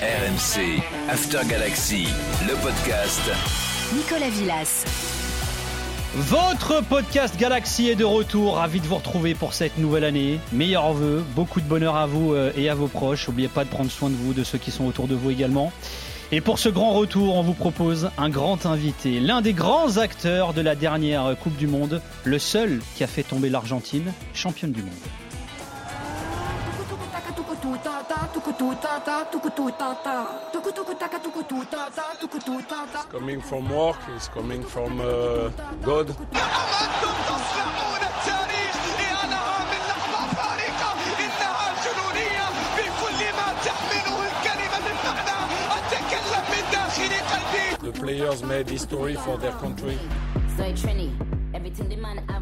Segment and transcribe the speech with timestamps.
[0.00, 0.80] RMC,
[1.10, 2.06] After Galaxy,
[2.48, 3.20] le podcast.
[3.94, 4.86] Nicolas Villas.
[6.14, 8.54] Votre podcast Galaxy est de retour.
[8.54, 10.40] Ravi de vous retrouver pour cette nouvelle année.
[10.54, 13.28] Meilleurs vœux, beaucoup de bonheur à vous euh, et à vos proches.
[13.28, 15.70] N'oubliez pas de prendre soin de vous, de ceux qui sont autour de vous également.
[16.32, 20.54] Et pour ce grand retour, on vous propose un grand invité, l'un des grands acteurs
[20.54, 24.80] de la dernière Coupe du Monde, le seul qui a fait tomber l'Argentine championne du
[24.80, 24.94] monde.
[32.92, 35.50] It's coming from work, it's coming from uh,
[35.82, 36.08] God.
[47.80, 49.98] The players made history for their country.
[50.56, 50.64] So
[51.54, 52.40] everything man have.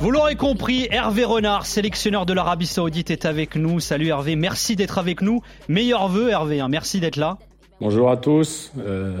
[0.00, 3.80] Vous l'aurez compris, Hervé Renard, sélectionneur de l'Arabie Saoudite, est avec nous.
[3.80, 5.42] Salut Hervé, merci d'être avec nous.
[5.68, 6.68] Meilleurs vœux Hervé, hein.
[6.68, 7.36] merci d'être là.
[7.82, 8.72] Bonjour à tous.
[8.78, 9.20] Euh,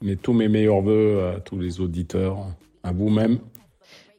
[0.00, 2.38] mais tous mes meilleurs voeux à tous les auditeurs,
[2.84, 3.40] à vous-même.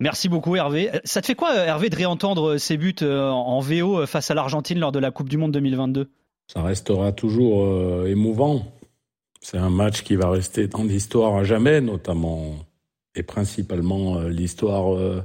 [0.01, 0.93] Merci beaucoup Hervé.
[0.93, 4.29] Euh, Ça te fait quoi Hervé de réentendre ces buts euh, en VO euh, face
[4.29, 6.09] à l'Argentine lors de la Coupe du Monde 2022
[6.47, 8.65] Ça restera toujours euh, émouvant.
[9.39, 12.55] C'est un match qui va rester dans l'histoire à jamais, notamment
[13.15, 15.21] et principalement euh, l'histoire euh,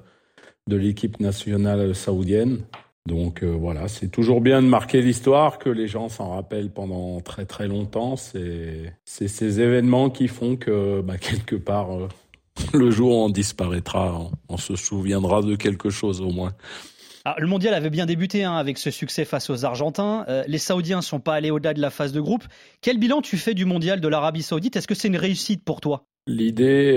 [0.68, 2.60] de l'équipe nationale saoudienne.
[3.06, 7.20] Donc euh, voilà, c'est toujours bien de marquer l'histoire, que les gens s'en rappellent pendant
[7.20, 8.16] très très longtemps.
[8.16, 12.08] C'est ces événements qui font que bah, quelque part, euh,
[12.74, 16.52] le jour où on disparaîtra, on, on se souviendra de quelque chose au moins.
[17.24, 20.24] Ah, le mondial avait bien débuté hein, avec ce succès face aux Argentins.
[20.28, 22.44] Euh, les Saoudiens sont pas allés au-delà de la phase de groupe.
[22.82, 24.76] Quel bilan tu fais du mondial de l'Arabie Saoudite?
[24.76, 26.04] Est-ce que c'est une réussite pour toi?
[26.28, 26.94] L'idée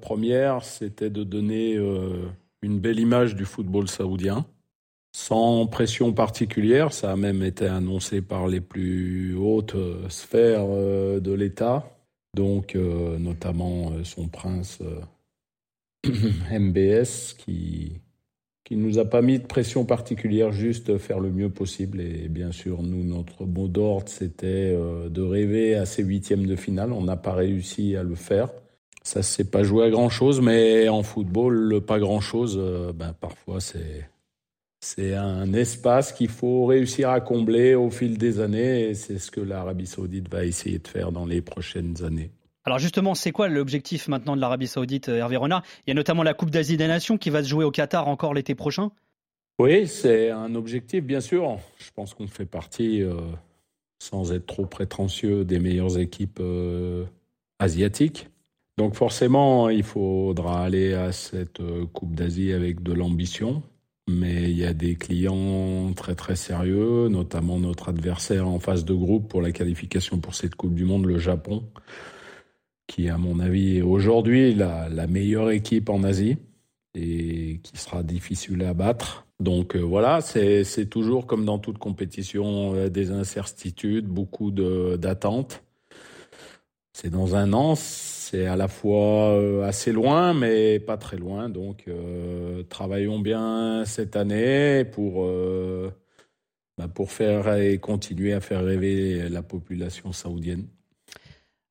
[0.00, 1.78] première, c'était de donner
[2.64, 4.46] une belle image du football saoudien,
[5.12, 6.92] sans pression particulière.
[6.92, 11.84] Ça a même été annoncé par les plus hautes euh, sphères euh, de l'État,
[12.34, 14.78] donc euh, notamment son prince
[16.50, 18.00] MBS, qui
[18.66, 22.00] qui nous a pas mis de pression particulière, juste faire le mieux possible.
[22.00, 26.94] Et bien sûr, nous, notre mot d'ordre, c'était de rêver à ces huitièmes de finale.
[26.94, 28.48] On n'a pas réussi à le faire.
[29.04, 32.58] Ça s'est pas joué à grand chose, mais en football, le pas grand chose,
[32.94, 34.08] ben, parfois c'est
[34.84, 39.30] c'est un espace qu'il faut réussir à combler au fil des années, et c'est ce
[39.30, 42.30] que l'Arabie Saoudite va essayer de faire dans les prochaines années.
[42.66, 45.62] Alors justement, c'est quoi l'objectif maintenant de l'Arabie Saoudite, euh, Hervé Renard?
[45.86, 48.08] Il y a notamment la Coupe d'Asie des Nations qui va se jouer au Qatar
[48.08, 48.90] encore l'été prochain?
[49.58, 51.58] Oui, c'est un objectif, bien sûr.
[51.78, 53.14] Je pense qu'on fait partie, euh,
[53.98, 57.04] sans être trop prétentieux, des meilleures équipes euh,
[57.58, 58.28] asiatiques.
[58.76, 63.62] Donc forcément, il faudra aller à cette euh, Coupe d'Asie avec de l'ambition.
[64.08, 68.92] Mais il y a des clients très très sérieux, notamment notre adversaire en phase de
[68.92, 71.64] groupe pour la qualification pour cette Coupe du Monde, le Japon,
[72.86, 76.36] qui à mon avis est aujourd'hui la, meilleure équipe en Asie
[76.94, 79.26] et qui sera difficile à battre.
[79.40, 85.64] Donc euh, voilà, c'est toujours comme dans toute compétition euh, des incertitudes, beaucoup d'attentes.
[86.92, 87.74] C'est dans un an,
[88.34, 91.48] c'est à la fois euh, assez loin, mais pas très loin.
[91.48, 95.92] Donc euh, travaillons bien cette année pour, euh,
[96.76, 100.66] bah, pour faire et continuer à faire rêver la population saoudienne.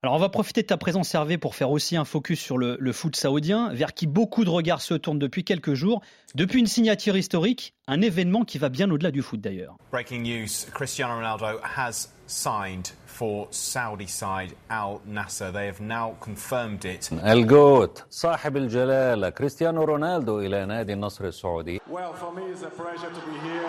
[0.03, 2.77] Alors on va profiter de ta présence Hervé pour faire aussi un focus sur le,
[2.79, 6.01] le foot saoudien, vers qui beaucoup de regards se tournent depuis quelques jours,
[6.35, 9.77] depuis une signature historique, un événement qui va bien au-delà du foot d'ailleurs.
[9.91, 15.50] Breaking news Cristiano Ronaldo has signed for Saudi side Al Nasser.
[15.50, 17.10] They have now confirmed it.
[17.12, 23.10] الجوت صاحب الجلالة كريستيانو رونالدو إلى نادي النصر السعودي Well, for me, it's a pleasure
[23.10, 23.68] to be here.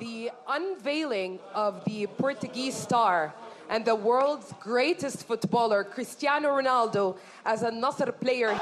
[0.00, 3.32] the unveiling of the Portuguese star
[3.70, 8.60] and the world's greatest footballer, Cristiano Ronaldo, as a Nasser player.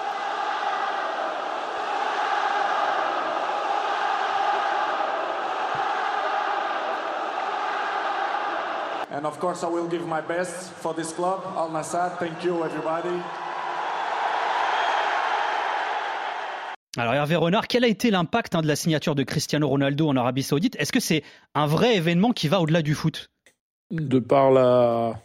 [9.15, 12.17] And of course, I will give my best for this club, Al Nassr.
[12.19, 13.21] Thank you, everybody.
[16.97, 20.17] Alors Hervé Renard, quel a été l'impact hein, de la signature de Cristiano Ronaldo en
[20.17, 20.75] Arabie Saoudite?
[20.77, 21.23] Est-ce que c'est
[21.53, 23.29] un vrai événement qui va au-delà du foot?
[23.89, 25.21] De par la,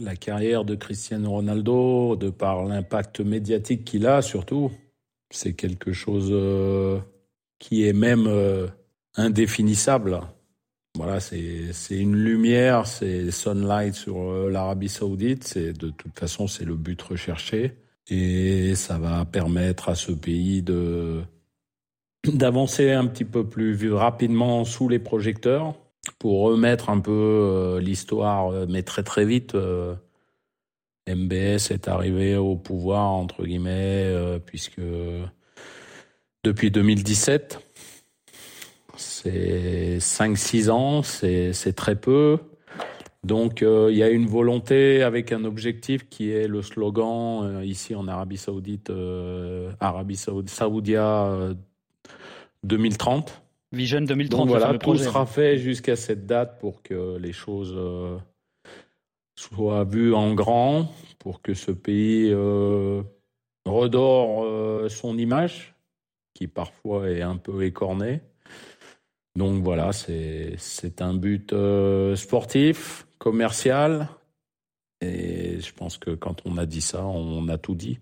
[0.00, 4.70] la carrière de Cristiano Ronaldo, de par l'impact médiatique qu'il a surtout,
[5.30, 7.00] c'est quelque chose euh,
[7.58, 8.66] qui est même euh,
[9.14, 10.20] indéfinissable.
[10.96, 15.44] Voilà, c'est une lumière, c'est sunlight sur euh, l'Arabie Saoudite.
[15.44, 17.76] C'est de toute façon c'est le but recherché
[18.08, 21.22] et ça va permettre à ce pays de
[22.26, 25.74] d'avancer un petit peu plus rapidement sous les projecteurs
[26.18, 29.54] pour remettre un peu euh, l'histoire, euh, mais très très vite.
[31.08, 34.80] MBS est arrivé au pouvoir, entre guillemets, puisque
[36.42, 37.60] depuis 2017,
[38.96, 42.38] c'est 5-6 ans, c'est très peu.
[43.24, 47.64] Donc euh, il y a une volonté avec un objectif qui est le slogan euh,
[47.64, 51.54] ici en Arabie Saoudite, euh, Arabie Saoud- Saoudia euh,
[52.62, 53.42] 2030.
[53.72, 55.04] Vision 2030, Donc voilà, tout projet.
[55.04, 57.76] sera fait jusqu'à cette date pour que les choses
[59.34, 62.32] soient vues en grand, pour que ce pays
[63.66, 65.74] redore son image,
[66.32, 68.20] qui parfois est un peu écornée.
[69.36, 74.08] Donc voilà, c'est c'est un but euh, sportif, commercial,
[75.02, 77.98] et je pense que quand on a dit ça, on a tout dit.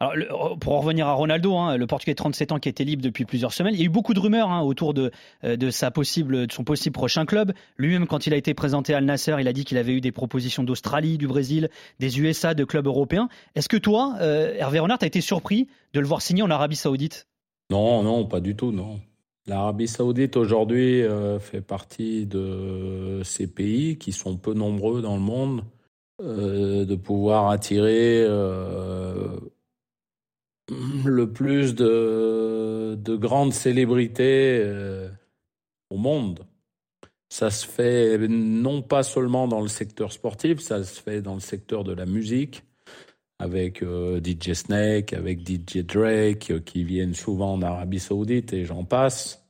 [0.00, 0.28] Alors, le-
[0.60, 3.24] pour en revenir à Ronaldo, hein, le Portugais de 37 ans qui était libre depuis
[3.24, 5.10] plusieurs semaines, il y a eu beaucoup de rumeurs hein, autour de,
[5.42, 7.52] euh, de, sa possible, de son possible prochain club.
[7.78, 10.00] Lui-même, quand il a été présenté à Al Nasser, il a dit qu'il avait eu
[10.00, 11.68] des propositions d'Australie, du Brésil,
[11.98, 13.28] des USA, de clubs européens.
[13.56, 16.50] Est-ce que toi, euh, Hervé Renard, tu as été surpris de le voir signer en
[16.50, 17.26] Arabie Saoudite?
[17.70, 19.00] Non, non, pas du tout, non.
[19.48, 25.22] L'Arabie Saoudite aujourd'hui euh, fait partie de ces pays qui sont peu nombreux dans le
[25.22, 25.64] monde,
[26.22, 29.38] euh, de pouvoir attirer euh,
[31.06, 34.62] le plus de, de grandes célébrités
[35.88, 36.40] au monde.
[37.30, 41.40] Ça se fait non pas seulement dans le secteur sportif, ça se fait dans le
[41.40, 42.64] secteur de la musique,
[43.38, 48.64] avec euh, DJ Snake, avec DJ Drake, euh, qui viennent souvent en Arabie Saoudite et
[48.64, 49.44] j'en passe.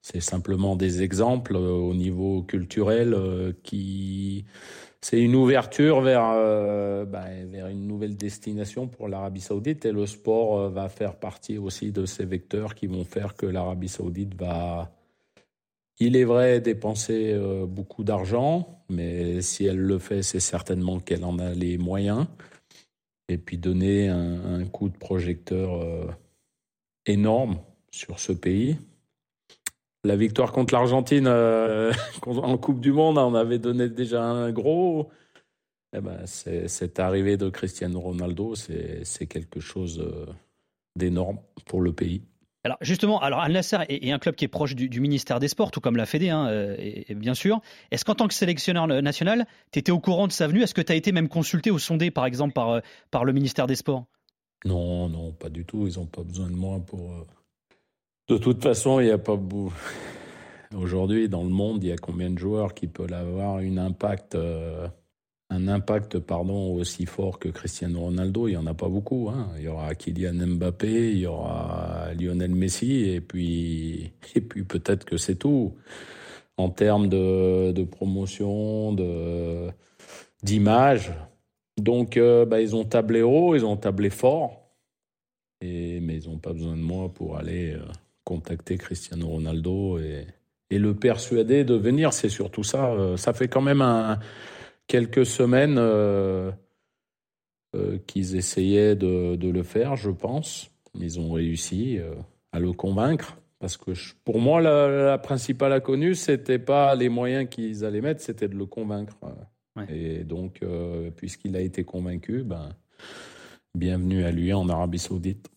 [0.00, 3.16] C'est simplement des exemples euh, au niveau culturel
[3.62, 4.44] qui.
[5.02, 6.32] C'est une ouverture vers,
[7.06, 11.92] ben, vers une nouvelle destination pour l'Arabie Saoudite et le sport va faire partie aussi
[11.92, 14.90] de ces vecteurs qui vont faire que l'Arabie Saoudite va,
[16.00, 17.38] il est vrai, dépenser
[17.68, 22.26] beaucoup d'argent, mais si elle le fait, c'est certainement qu'elle en a les moyens
[23.28, 26.06] et puis donner un, coup de projecteur euh,
[27.06, 27.58] énorme
[27.90, 28.76] sur ce pays.
[30.04, 31.92] La victoire contre l'Argentine euh,
[32.26, 35.10] en Coupe du Monde, on avait donné déjà un gros.
[35.96, 40.26] Eh ben, cette arrivée de Cristiano Ronaldo, c'est c'est quelque chose euh,
[40.96, 42.22] d'énorme pour le pays.
[42.66, 45.70] Alors justement, alors Al Nasser est, un club qui est proche du, ministère des Sports,
[45.70, 47.60] tout comme la Fédé, hein, euh, et, bien sûr.
[47.92, 50.62] Est-ce qu'en tant que sélectionneur national, tu étais au courant de sa venue?
[50.62, 52.80] Est-ce que tu as été même consulté ou sondé, par exemple, par, euh,
[53.12, 54.06] par le ministère des Sports?
[54.64, 55.86] Non, non, pas du tout.
[55.86, 57.12] Ils n'ont pas besoin de moi pour.
[57.12, 57.24] euh,
[58.30, 59.38] De toute façon, il n'y a pas.
[60.76, 64.36] Aujourd'hui, dans le monde, il y a combien de joueurs qui peuvent avoir une impact,
[65.50, 68.48] un impact pardon, aussi fort que Cristiano Ronaldo?
[68.48, 69.30] Il n'y en a pas beaucoup.
[69.30, 69.50] hein.
[69.56, 75.04] Il y aura Kylian Mbappé, il y aura Lionel Messi, et puis, et puis peut-être
[75.04, 75.74] que c'est tout.
[76.58, 79.68] En termes de, promotion, de,
[80.42, 81.12] d'image.
[81.76, 84.62] Donc, euh, bah, ils ont tablé haut, ils ont tablé fort.
[85.60, 87.84] Et, mais ils n'ont pas besoin de moi pour aller euh,
[88.24, 90.26] contacter Cristiano Ronaldo et,
[90.70, 92.14] et le persuader de venir.
[92.14, 92.92] C'est surtout ça.
[92.92, 93.84] Euh, ça fait quand même
[94.86, 95.78] quelques semaines
[98.06, 100.70] qu'ils essayaient de le faire, je pense.
[101.00, 102.14] Ils ont réussi euh,
[102.52, 103.36] à le convaincre.
[103.58, 108.02] Parce que je- pour moi, la, la principale inconnue, c'était pas les moyens qu'ils allaient
[108.02, 109.16] mettre, c'était de le convaincre.
[109.88, 112.70] Et donc, euh, puisqu'il a été convaincu, ben,
[113.74, 115.48] bienvenue à lui en Arabie Saoudite.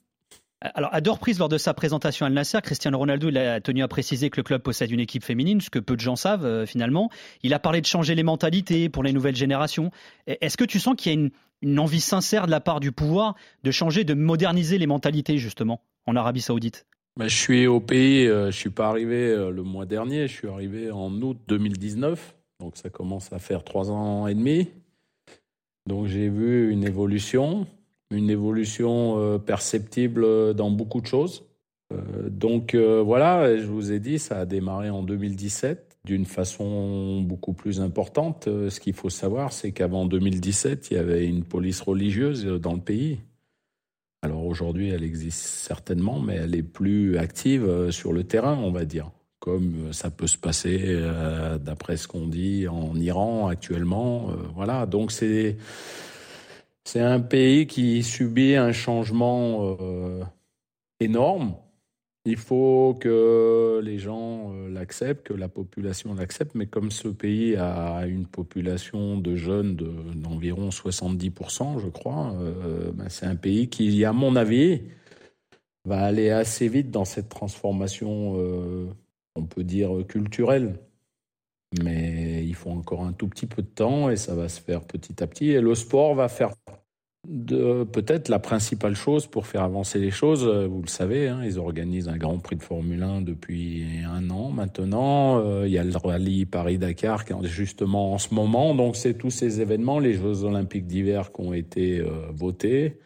[0.62, 3.62] Alors, à deux reprises lors de sa présentation à Al Nasser, Cristiano Ronaldo il a
[3.62, 6.18] tenu à préciser que le club possède une équipe féminine, ce que peu de gens
[6.18, 7.10] savent euh, finalement.
[7.44, 9.90] Il a parlé de changer les mentalités pour les nouvelles générations.
[10.28, 11.32] Et- Est-ce que tu sens qu'il y a une,
[11.62, 15.82] une envie sincère de la part du pouvoir de changer, de moderniser les mentalités justement
[16.06, 16.86] en Arabie Saoudite
[17.28, 20.48] je suis au pays, euh, je suis pas arrivé euh, le mois dernier, je suis
[20.48, 24.70] arrivé en août 2019, donc ça commence à faire trois ans et demi.
[25.86, 27.68] Donc j'ai vu une évolution,
[28.12, 31.44] une évolution euh, perceptible dans beaucoup de choses.
[32.30, 37.82] Donc voilà, je vous ai dit, ça a démarré en 2017 d'une façon beaucoup plus
[37.82, 38.48] importante.
[38.48, 42.74] Euh, Ce qu'il faut savoir, c'est qu'avant 2017, il y avait une police religieuse dans
[42.74, 43.20] le pays.
[44.22, 48.72] Alors aujourd'hui, elle existe certainement, mais elle est plus active euh, sur le terrain, on
[48.72, 50.98] va dire, comme euh, ça peut se passer
[51.62, 54.32] d'après ce qu'on dit en Iran actuellement.
[54.56, 55.58] voilà, donc c'est
[56.86, 59.78] c'est un pays qui subit un changement
[61.00, 61.54] énorme.
[62.30, 67.56] Il faut que les gens euh, l'acceptent, que la population l'accepte, mais comme ce pays
[67.56, 73.68] a une population de jeunes de- d'environ 70%, je crois, euh, ben, c'est un pays
[73.70, 74.82] qui, à mon avis,
[75.86, 78.86] va aller assez vite dans cette transformation, euh,
[79.36, 80.76] on peut dire, culturelle.
[81.84, 84.82] Mais il faut encore un tout petit peu de temps et ça va se faire
[84.84, 85.50] petit à petit.
[85.52, 86.52] Et le sport va faire
[87.28, 90.46] peut-être la principale chose pour faire avancer les choses.
[90.46, 94.50] Vous le savez, hein, ils organisent un Grand Prix de Formule 1 depuis un an
[94.50, 95.40] maintenant.
[95.40, 98.74] Euh, il y a le rallye Paris-Dakar qui est justement en ce moment.
[98.74, 103.00] Donc c'est tous ces événements, les Jeux olympiques d'hiver qui ont été euh, votés.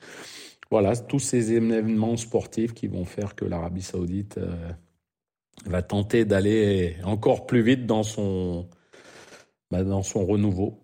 [0.70, 4.56] Voilà, tous ces événements sportifs qui vont faire que l'Arabie saoudite euh,
[5.66, 8.68] va tenter d'aller encore plus vite dans son,
[9.70, 10.83] bah, dans son renouveau.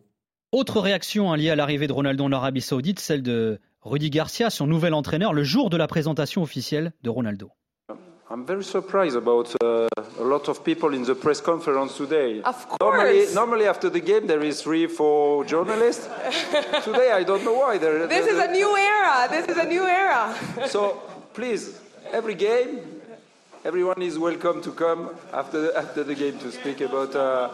[0.51, 4.50] Autre réaction hein, liée à l'arrivée de Ronaldo en Arabie Saoudite, celle de Rudy Garcia,
[4.50, 7.51] son nouvel entraîneur, le jour de la présentation officielle de Ronaldo.
[8.32, 9.88] I'm very surprised about uh,
[10.20, 12.41] a lot of people in the press conference today.
[12.46, 12.79] Of course.
[12.82, 16.08] Normally, normally after the game there is three, four journalists.
[16.84, 17.77] today I don't know why.
[17.77, 19.27] There, This is a new era.
[19.29, 20.36] This is a new era.
[20.68, 21.00] So
[21.34, 21.79] please,
[22.12, 22.79] every game,
[23.65, 27.50] everyone is welcome to come after the, after the game to speak about uh.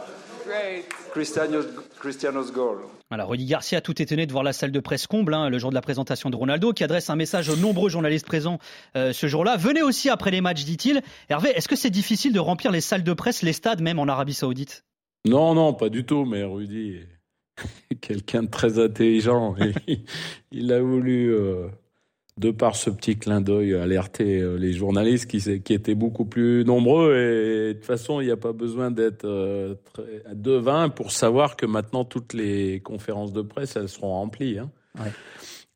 [1.12, 1.66] Cristiano's,
[2.00, 2.78] Cristiano's goal.
[3.10, 5.70] Voilà, Rudy Garcia, tout étonné de voir la salle de presse comble hein, le jour
[5.70, 8.60] de la présentation de Ronaldo, qui adresse un message aux nombreux journalistes présents
[8.96, 9.58] euh, ce jour-là.
[9.58, 11.02] Venez aussi après les matchs, dit-il.
[11.30, 14.08] Hervé, est-ce que c'est difficile de remplir les salles de presse, les stades, même en
[14.08, 14.84] Arabie Saoudite?
[15.26, 16.98] Non, non, pas du tout, mais Rudy
[17.92, 19.56] est quelqu'un de très intelligent.
[20.52, 21.68] Il a voulu, euh,
[22.38, 26.66] de par ce petit clin d'œil, alerter euh, les journalistes qui, qui étaient beaucoup plus
[26.66, 27.16] nombreux.
[27.16, 29.76] Et de toute façon, il n'y a pas besoin d'être euh,
[30.34, 34.60] devin pour savoir que maintenant, toutes les conférences de presse, elles seront remplies.
[34.60, 34.70] hein.
[35.00, 35.12] Ouais.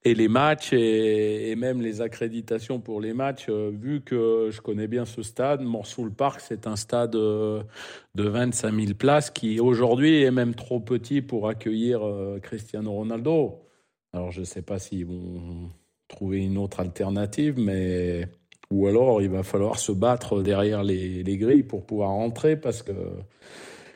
[0.06, 4.60] Et les matchs et, et même les accréditations pour les matchs, euh, vu que je
[4.62, 7.64] connais bien ce stade, Morsoul Park, c'est un stade euh,
[8.16, 12.02] de 25 000 places qui aujourd'hui est même trop petit pour accueillir
[12.42, 13.60] Cristiano Ronaldo.
[14.14, 15.70] Alors je ne sais pas s'ils vont
[16.10, 18.28] trouver une autre alternative, mais
[18.70, 22.84] ou alors il va falloir se battre derrière les, les grilles pour pouvoir rentrer parce
[22.84, 22.92] que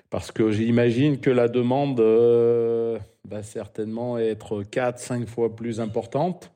[0.10, 6.51] parce que j'imagine que la demande euh, va certainement être 4-5 fois plus importante,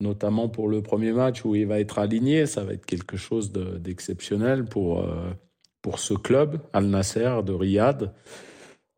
[0.00, 2.46] notamment pour le premier match où il va être aligné.
[2.46, 5.30] Ça va être quelque chose de- d'exceptionnel pour, euh,
[5.82, 8.14] pour ce club, Al Nasser de Riyad.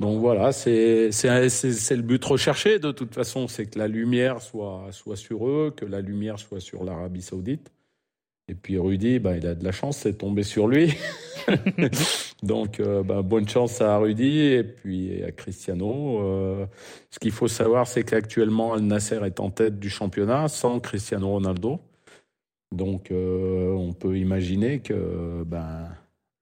[0.02, 5.14] Donc voilà, c'est le but recherché de toute façon, c'est que la lumière soit, soit
[5.14, 7.71] sur eux, que la lumière soit sur l'Arabie saoudite.
[8.49, 10.92] Et puis Rudy, bah, il a de la chance, c'est tombé sur lui.
[12.42, 16.18] Donc euh, bah, bonne chance à Rudy et puis à Cristiano.
[16.21, 16.66] Euh,
[17.11, 21.28] ce qu'il faut savoir, c'est qu'actuellement, Al Nasser est en tête du championnat sans Cristiano
[21.28, 21.78] Ronaldo.
[22.73, 25.90] Donc euh, on peut imaginer que ben,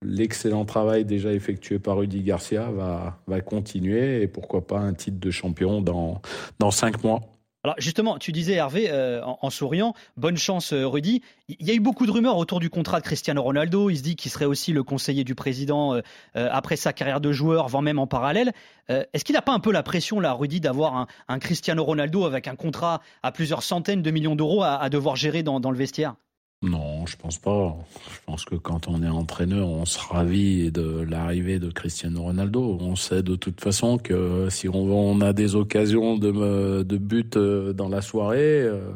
[0.02, 5.30] l'excellent travail déjà effectué par Rudy Garcia va, continuer et pourquoi pas un titre de
[5.30, 6.20] champion dans,
[6.58, 7.20] dans cinq mois.
[7.62, 11.20] Alors justement, tu disais Hervé, euh, en, souriant, bonne chance euh, Rudy.
[11.48, 13.90] Il y a eu beaucoup de rumeurs autour du contrat de Cristiano Ronaldo.
[13.90, 16.00] Il se dit qu'il serait aussi le conseiller du président euh,
[16.34, 18.52] après sa carrière de joueur, voire même en parallèle.
[18.88, 22.48] Est-ce qu'il n'a pas un peu la pression là, Rudy, d'avoir un, Cristiano Ronaldo avec
[22.48, 26.16] un contrat à plusieurs centaines de millions d'euros à, devoir gérer dans le vestiaire?
[26.62, 27.74] Non, je pense pas.
[28.12, 32.76] Je pense que quand on est entraîneur, on se ravit de l'arrivée de Cristiano Ronaldo.
[32.80, 37.72] On sait de toute façon que si on, a des occasions de, de but euh,
[37.72, 38.92] dans la soirée, euh,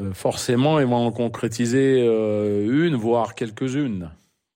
[0.00, 4.10] euh, forcément, ils vont en concrétiser une, voire quelques-unes.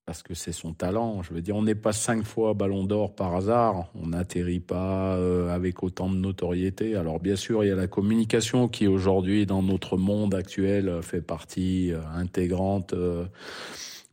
[0.08, 1.22] Parce que c'est son talent.
[1.22, 3.88] Je veux dire, on n'est pas cinq fois ballon d'or par hasard.
[3.94, 6.96] On n'atterrit pas euh, avec autant de notoriété.
[6.96, 11.02] Alors bien sûr, il y a la communication qui aujourd'hui, dans notre monde actuel, euh,
[11.02, 12.94] fait partie euh, intégrante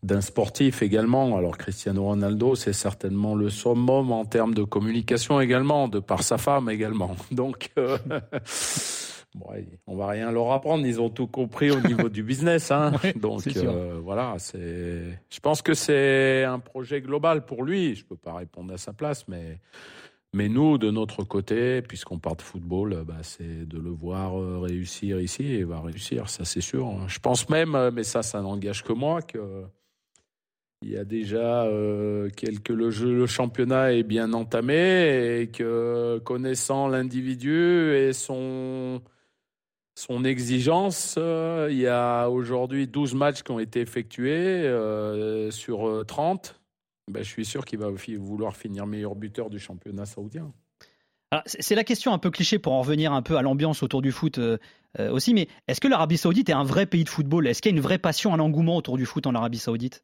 [0.04, 1.38] d'un sportif également.
[1.38, 6.38] Alors Cristiano Ronaldo, c'est certainement le summum en termes de communication également, de par sa
[6.38, 7.16] femme également.
[7.32, 7.72] Donc,
[9.36, 9.48] bon,
[9.88, 10.86] on va rien leur apprendre.
[10.86, 12.72] Ils ont tout compris au niveau du business.
[12.72, 12.94] Hein.
[13.15, 15.20] Donc euh, voilà, c'est.
[15.30, 17.96] Je pense que c'est un projet global pour lui.
[17.96, 19.60] Je peux pas répondre à sa place, mais.
[20.34, 24.38] Mais nous, de notre côté, puisqu'on part de football, euh, bah, c'est de le voir
[24.38, 27.08] euh, réussir ici et il va réussir, ça c'est sûr.
[27.08, 29.63] Je pense même, mais ça, ça n'engage que moi, que
[30.82, 36.20] il y a déjà euh, quelques le jeu, le championnat est bien entamé et que
[36.24, 39.01] connaissant l'individu et son
[39.96, 45.88] son exigence, euh, il y a aujourd'hui 12 matchs qui ont été effectués euh, sur
[45.88, 46.60] euh, 30.
[47.12, 50.52] Ben, je suis sûr qu'il va vouloir finir meilleur buteur du championnat saoudien.
[51.46, 54.12] C'est la question un peu cliché pour en revenir un peu à l'ambiance autour du
[54.12, 54.58] foot euh,
[55.00, 57.48] euh, aussi, mais est-ce que l'Arabie Saoudite est un vrai pays de football?
[57.48, 60.04] Est-ce qu'il y a une vraie passion, un engouement autour du foot en Arabie Saoudite?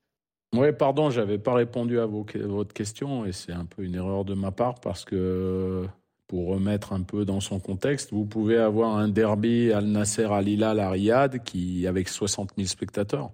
[0.53, 4.25] Oui, pardon, j'avais pas répondu à vos- votre question et c'est un peu une erreur
[4.25, 5.85] de ma part parce que
[6.31, 10.47] pour remettre un peu dans son contexte, vous pouvez avoir un derby Al Nasser Al
[10.47, 13.31] Hilal à Riyad qui avec 60 000 spectateurs.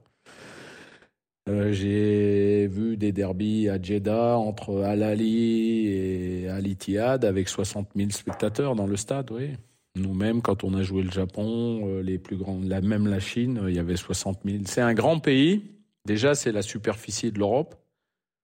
[1.47, 7.89] Euh, j'ai vu des derbies à Jeddah entre Al Ali et Al Ittihad avec 60
[7.95, 9.51] 000 spectateurs dans le stade, oui.
[9.95, 13.61] Nous-mêmes, quand on a joué le Japon, euh, les plus grands, la, même la Chine,
[13.67, 14.63] il y avait 60 000.
[14.65, 15.61] C'est un grand pays.
[16.07, 17.75] Déjà, c'est la superficie de l'Europe,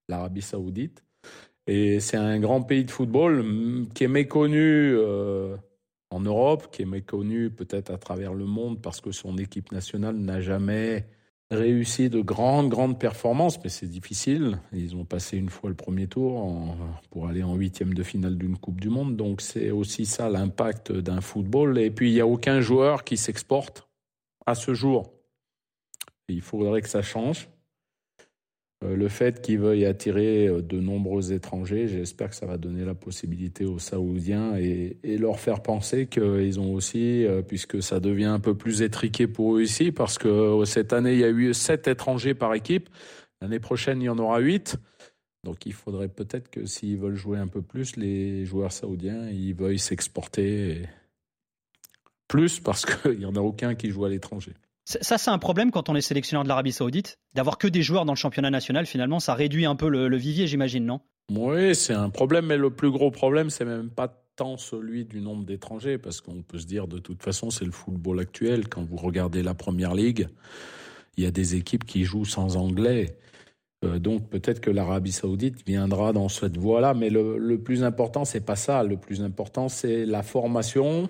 [0.10, 1.04] l'Arabie Saoudite.
[1.68, 3.46] Et c'est un grand pays de football
[3.94, 5.56] qui est méconnu euh,
[6.10, 10.16] en Europe, qui est méconnu peut-être à travers le monde parce que son équipe nationale
[10.16, 11.06] n'a jamais
[11.52, 14.60] réussi de grandes, grandes performances, mais c'est difficile.
[14.74, 16.76] Ils ont passé une fois le premier tour
[17.12, 19.16] pour aller en huitième de finale d'une Coupe du Monde.
[19.16, 21.78] Donc c'est aussi ça l'impact d'un football.
[21.78, 23.88] Et puis il n'y a aucun joueur qui s'exporte
[24.46, 25.14] à ce jour.
[26.28, 27.48] il faudrait que ça change.
[28.84, 32.84] Euh, le fait qu'ils veuillent attirer euh, de nombreux étrangers, j'espère que ça va donner
[32.84, 38.26] la possibilité aux Saoudiens et, leur faire penser qu'ils ont aussi, euh, puisque ça devient
[38.26, 41.54] un peu plus étriqué pour eux ici, parce que cette année, il y a eu
[41.54, 42.90] sept étrangers par équipe.
[43.42, 44.78] L'année prochaine, il y en aura huit.
[45.44, 49.54] Donc il faudrait peut-être que s'ils veulent jouer un peu plus, les joueurs saoudiens, ils
[49.54, 50.84] veuillent s'exporter
[52.28, 54.54] plus parce qu'il n'y en a aucun qui joue à l'étranger.
[54.86, 58.04] Ça, c'est un problème quand on est sélectionneur de l'Arabie Saoudite, d'avoir que des joueurs
[58.04, 58.86] dans le championnat national.
[58.86, 61.00] Finalement, ça réduit un peu le, vivier, j'imagine, non?
[61.32, 65.22] Oui, c'est un problème, mais le plus gros problème, c'est même pas tant celui du
[65.22, 68.68] nombre d'étrangers, parce qu'on peut se dire de toute façon, c'est le football actuel.
[68.68, 70.28] Quand vous regardez la première ligue,
[71.16, 73.18] il y a des équipes qui jouent sans anglais.
[73.86, 78.46] Euh, donc peut-être que l'Arabie Saoudite viendra dans cette voie-là, mais le, plus important, c'est
[78.46, 78.84] pas ça.
[78.84, 81.10] Le plus important, c'est la formation,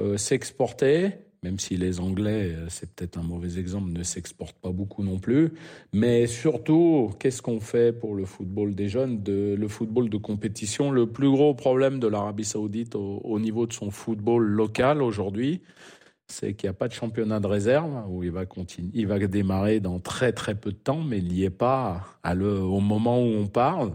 [0.00, 4.70] euh, s'exporter même si les Anglais, euh, c'est peut-être un mauvais exemple, ne s'exportent pas
[4.70, 5.52] beaucoup non plus.
[5.92, 10.90] Mais surtout, qu'est-ce qu'on fait pour le football des jeunes, de, le football de compétition?
[10.90, 15.62] Le plus gros problème de l'Arabie saoudite au, niveau de son football local aujourd'hui,
[16.28, 19.18] c'est qu'il n'y a pas de championnat de réserve où il va continuer, il va
[19.18, 23.28] démarrer dans très très peu de temps, mais il n'y est pas au moment où
[23.28, 23.92] on parle.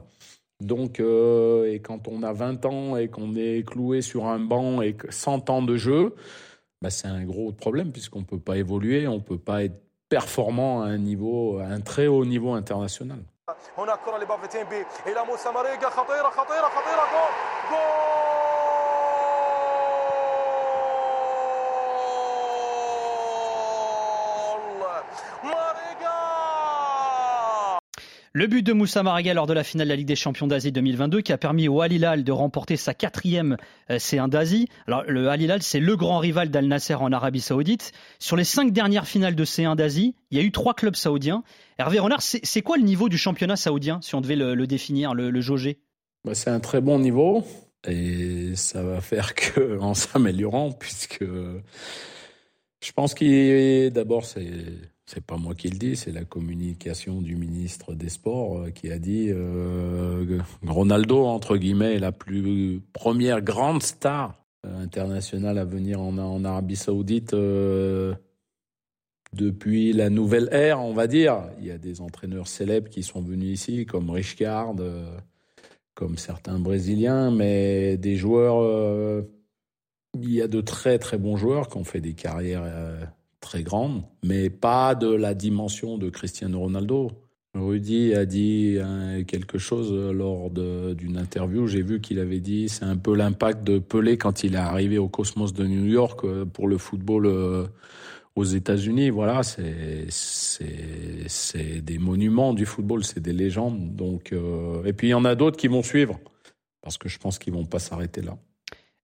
[0.62, 4.82] Donc, euh, et quand on a 20 ans et qu'on est cloué sur un banc
[4.82, 6.14] et 100 ans de jeu,
[6.86, 9.82] bah, c'est un gros problème puisqu'on ne peut pas évoluer, on ne peut pas être
[10.08, 13.18] performant à un niveau, à un très haut niveau international.
[28.38, 30.74] Le but de Moussa Maraga lors de la finale de la Ligue des Champions d'Asie
[30.74, 33.56] 2022 qui a permis au Al Hilal de remporter sa quatrième
[33.90, 34.68] euh, C1 d'Asie.
[34.88, 37.94] Alors le Al Hilal c'est le grand rival d'Al Nasser en Arabie Saoudite.
[38.20, 41.46] Sur les cinq dernières finales de C1 d'Asie, il y a eu trois clubs saoudiens.
[41.78, 45.40] Hervé Renard, c'est quoi le niveau du championnat saoudien si on devait le, définir, le,
[45.40, 45.80] jauger?
[46.26, 47.46] Bah, C'est un très bon niveau
[47.88, 54.52] et ça va faire que en s'améliorant puisque je pense qu'il d'abord c'est
[55.06, 58.92] c'est pas moi qui le dis, c'est la communication du ministre des Sports euh, qui
[58.92, 65.66] a dit euh, Ronaldo, entre guillemets, est la plus première grande star euh, internationale à
[65.66, 67.36] venir en, Arabie Saoudite
[69.34, 71.50] depuis la nouvelle ère, on va dire.
[71.60, 74.74] Il y a des entraîneurs célèbres qui sont venus ici, comme Richard,
[75.94, 79.24] comme certains Brésiliens, mais des joueurs.
[80.16, 82.64] il y a de très très bons joueurs qui ont fait des carrières
[83.46, 87.12] très grande, mais pas de la dimension de Cristiano Ronaldo.
[87.54, 91.68] Rudy a dit hein, quelque chose lors d'une interview.
[91.68, 94.98] J'ai vu qu'il avait dit c'est un peu l'impact de Pelé quand il est arrivé
[94.98, 97.66] au Cosmos de New York euh, pour le football euh,
[98.36, 99.10] aux États-Unis.
[99.10, 100.10] Voilà, c'est
[101.82, 103.96] des monuments du football, c'est des légendes.
[103.96, 106.20] Donc euh, et puis il y en a d'autres qui vont suivre
[106.82, 108.38] parce que je pense qu'ils vont pas s'arrêter là.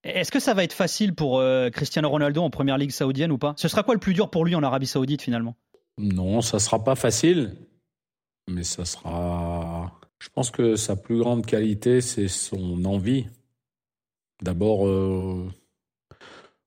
[0.03, 3.37] Est-ce que ça va être facile pour euh, Cristiano Ronaldo en première ligue saoudienne ou
[3.37, 3.53] pas?
[3.57, 5.55] Ce sera quoi le plus dur pour lui en Arabie Saoudite finalement?
[5.97, 7.55] Non, ça sera pas facile,
[8.49, 9.91] mais ça sera.
[10.19, 13.27] Je pense que sa plus grande qualité, c'est son envie.
[14.41, 15.47] D'abord, euh,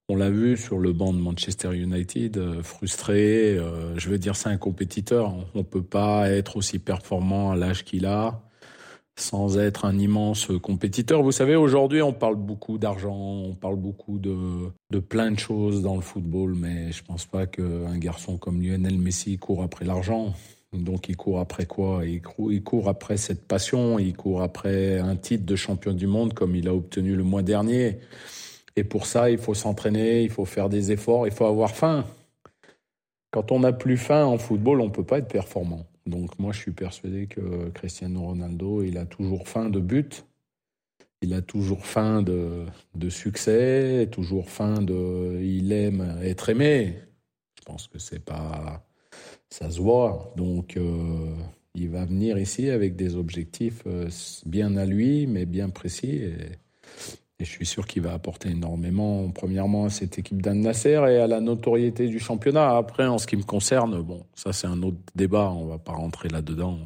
[0.09, 3.59] on l'a vu sur le banc de Manchester United, euh, frustré.
[3.97, 5.35] je veux dire, c'est un compétiteur.
[5.55, 8.45] On ne peut pas être aussi performant à l'âge qu'il a
[9.17, 11.23] sans être un immense compétiteur.
[11.23, 14.37] Vous savez, aujourd'hui, on parle beaucoup d'argent, on parle beaucoup de,
[14.91, 18.99] de plein de choses dans le football, mais je pense pas qu'un garçon comme Lionel
[18.99, 20.35] Messi court après l'argent.
[20.73, 22.05] Donc il court après quoi?
[22.05, 26.09] Il court, il court après cette passion, il court après un titre de champion du
[26.09, 28.01] monde comme il a obtenu le mois dernier.
[28.77, 32.05] Et pour ça, il faut s'entraîner, il faut faire des efforts, il faut avoir faim.
[33.31, 35.87] Quand on n'a plus faim en football, on ne peut pas être performant.
[36.07, 40.25] Donc moi, je suis persuadé que Cristiano Ronaldo, il a toujours faim de but.
[41.23, 45.41] il a toujours faim de, de succès, toujours faim de.
[45.43, 46.99] Il aime être aimé.
[47.59, 48.87] Je pense que c'est pas.
[49.49, 50.33] Ça se voit.
[50.37, 51.35] Donc, euh,
[51.75, 54.09] il va venir ici avec des objectifs euh,
[54.45, 56.23] bien à lui, mais bien précis.
[57.45, 61.19] Et je suis sûr qu'il va apporter énormément, premièrement, à cette équipe d'Anne Nasser et
[61.19, 62.75] à la notoriété du championnat.
[62.75, 65.93] Après, en ce qui me concerne, bon, ça c'est un autre débat, on va pas
[65.93, 66.79] rentrer là-dedans.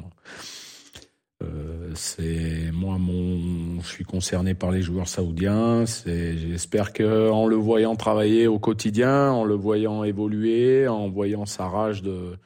[1.41, 5.85] Euh, c'est moi, mon, je suis concerné par les joueurs saoudiens.
[5.85, 11.69] J'espère que en le voyant travailler au quotidien, en le voyant évoluer, en voyant sa
[11.69, 12.37] rage de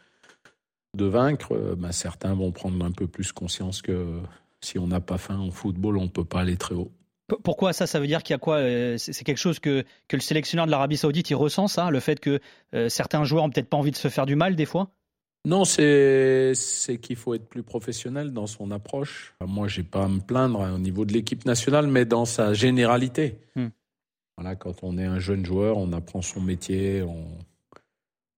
[0.95, 4.19] de vaincre, euh, ben certains vont prendre un peu plus conscience que
[4.61, 6.91] si on n'a pas faim au football, on ne peut pas aller très haut.
[7.43, 10.15] Pourquoi ça Ça veut dire qu'il y a quoi euh, C'est quelque chose que, que
[10.15, 12.39] le sélectionneur de l'Arabie Saoudite il ressent ça, le fait que
[12.73, 14.89] euh, certains joueurs ont peut-être pas envie de se faire du mal des fois?
[15.45, 19.35] Non, c'est c'est qu'il faut être plus professionnel dans son approche.
[19.45, 23.39] Moi, j'ai pas à me plaindre au niveau de l'équipe nationale, mais dans sa généralité.
[23.55, 23.67] Hmm.
[24.37, 27.25] Voilà, quand on est un jeune joueur, on apprend son métier, on,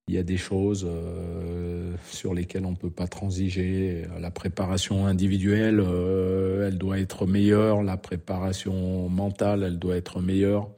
[0.07, 4.05] il y a des choses euh, sur lesquelles on ne peut pas transiger.
[4.19, 7.81] La préparation individuelle, euh, elle doit être meilleure.
[7.81, 10.69] La préparation mentale, elle doit être meilleure.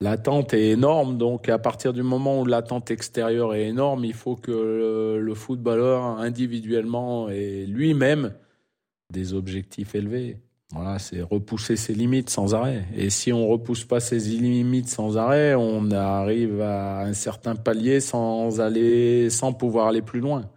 [0.00, 4.34] L'attente est énorme, donc à partir du moment où l'attente extérieure est énorme, il faut
[4.34, 8.34] que le, le footballeur individuellement et lui-même
[9.12, 10.38] des objectifs élevés.
[10.74, 12.84] Voilà, c'est repousser ses limites sans arrêt.
[12.96, 18.00] Et si on repousse pas ses limites sans arrêt, on arrive à un certain palier
[18.00, 20.48] sans aller, sans pouvoir aller plus loin.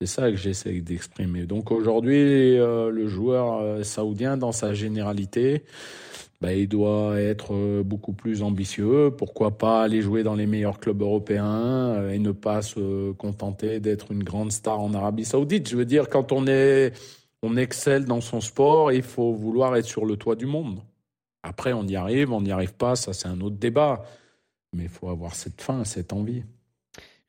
[0.00, 1.46] C'est ça que j'essaie d'exprimer.
[1.46, 5.64] Donc aujourd'hui, euh, le joueur euh, saoudien, dans sa généralité,
[6.40, 9.10] bah, il doit être euh, beaucoup plus ambitieux.
[9.16, 14.12] Pourquoi pas aller jouer dans les meilleurs clubs européens et ne pas se contenter d'être
[14.12, 15.68] une grande star en Arabie Saoudite.
[15.68, 16.92] Je veux dire, quand on est
[17.42, 20.82] on excelle dans son sport, il faut vouloir être sur le toit du monde.
[21.42, 24.04] Après, on y arrive, on n'y arrive pas, ça c'est un autre débat.
[24.72, 26.42] Mais il faut avoir cette faim, cette envie.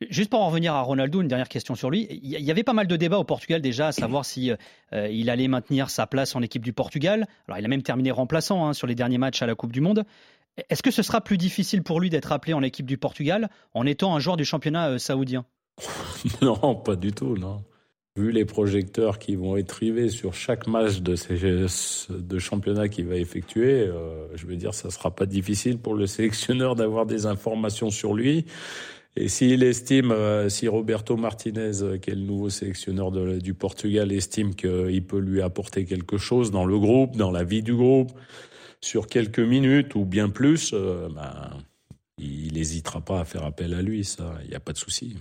[0.09, 2.07] Juste pour en revenir à Ronaldo, une dernière question sur lui.
[2.09, 4.51] Il y avait pas mal de débats au Portugal déjà à savoir si
[4.93, 7.27] euh, il allait maintenir sa place en équipe du Portugal.
[7.47, 9.81] Alors il a même terminé remplaçant hein, sur les derniers matchs à la Coupe du
[9.81, 10.05] Monde.
[10.69, 13.85] Est-ce que ce sera plus difficile pour lui d'être appelé en équipe du Portugal en
[13.85, 15.45] étant un joueur du championnat euh, saoudien?
[16.41, 17.63] Non, pas du tout, non
[18.19, 21.37] vu les projecteurs qui vont être rivés sur chaque match de, ces,
[22.09, 26.05] de championnat qu'il va effectuer, euh, je veux dire, ça sera pas difficile pour le
[26.05, 28.45] sélectionneur d'avoir des informations sur lui.
[29.15, 34.11] Et s'il estime, euh, si Roberto Martinez, euh, qui est le nouveau sélectionneur du Portugal,
[34.11, 38.11] estime qu'il peut lui apporter quelque chose dans le groupe, dans la vie du groupe,
[38.81, 41.49] sur quelques minutes ou bien plus, ben,
[42.17, 45.17] il n'hésitera pas à faire appel à lui, ça, il n'y a pas de souci.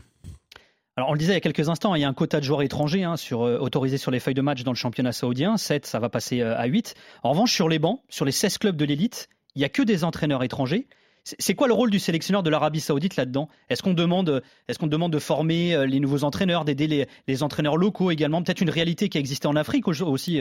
[0.99, 2.45] Alors, on le disait il y a quelques instants, il y a un quota de
[2.45, 5.57] joueurs étrangers hein, sur, euh, autorisés sur les feuilles de match dans le championnat saoudien.
[5.57, 6.97] 7, ça va passer euh, à 8.
[7.23, 9.83] En revanche, sur les bancs, sur les 16 clubs de l'élite, il n'y a que
[9.83, 10.89] des entraîneurs étrangers.
[11.23, 13.49] C'est quoi le rôle du sélectionneur de l'Arabie Saoudite là-dedans?
[13.71, 17.77] Est-ce qu'on demande, est qu'on demande de former euh, les nouveaux entraîneurs, d'aider les, entraîneurs
[17.77, 18.43] locaux également?
[18.43, 20.41] Peut-être une réalité qui existait en Afrique aussi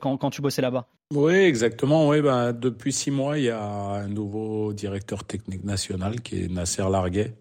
[0.00, 0.86] quand, quand tu bossais là-bas.
[1.12, 2.06] Oui, exactement.
[2.06, 6.48] Oui, ben, depuis six mois, il y a un nouveau directeur technique national qui est
[6.48, 7.34] Nasser Larguet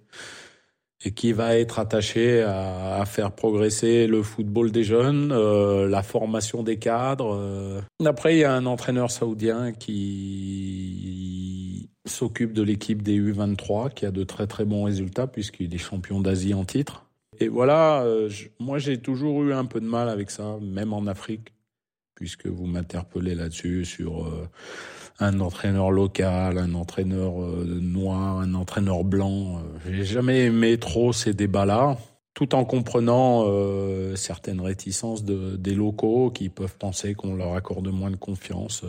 [1.04, 6.64] et qui va être attaché à, faire progresser le football des jeunes, euh, la formation
[6.64, 7.36] des cadres.
[7.38, 7.82] Euh.
[8.06, 14.12] Après, il y a un entraîneur saoudien qui s'occupe de l'équipe des U23, qui a
[14.12, 17.06] de très très bons résultats puisqu'il est champion d'Asie en titre.
[17.40, 18.30] Et voilà, euh,
[18.60, 21.54] moi j'ai toujours eu un peu de mal avec ça, même en Afrique,
[22.16, 24.26] puisque vous m'interpellez là-dessus sur
[25.20, 29.58] un entraîneur local, un entraîneur euh, noir, un entraîneur blanc.
[29.58, 31.98] Euh, j'ai jamais aimé trop ces débats-là,
[32.34, 37.88] tout en comprenant euh, certaines réticences de, des locaux qui peuvent penser qu'on leur accorde
[37.88, 38.84] moins de confiance.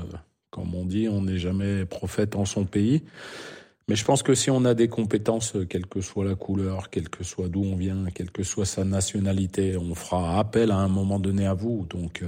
[0.50, 3.02] Comme on dit, on n'est jamais prophète en son pays.
[3.88, 7.08] Mais je pense que si on a des compétences, quelle que soit la couleur, quelle
[7.08, 10.88] que soit d'où on vient, quelle que soit sa nationalité, on fera appel à un
[10.88, 11.86] moment donné à vous.
[11.88, 12.24] Donc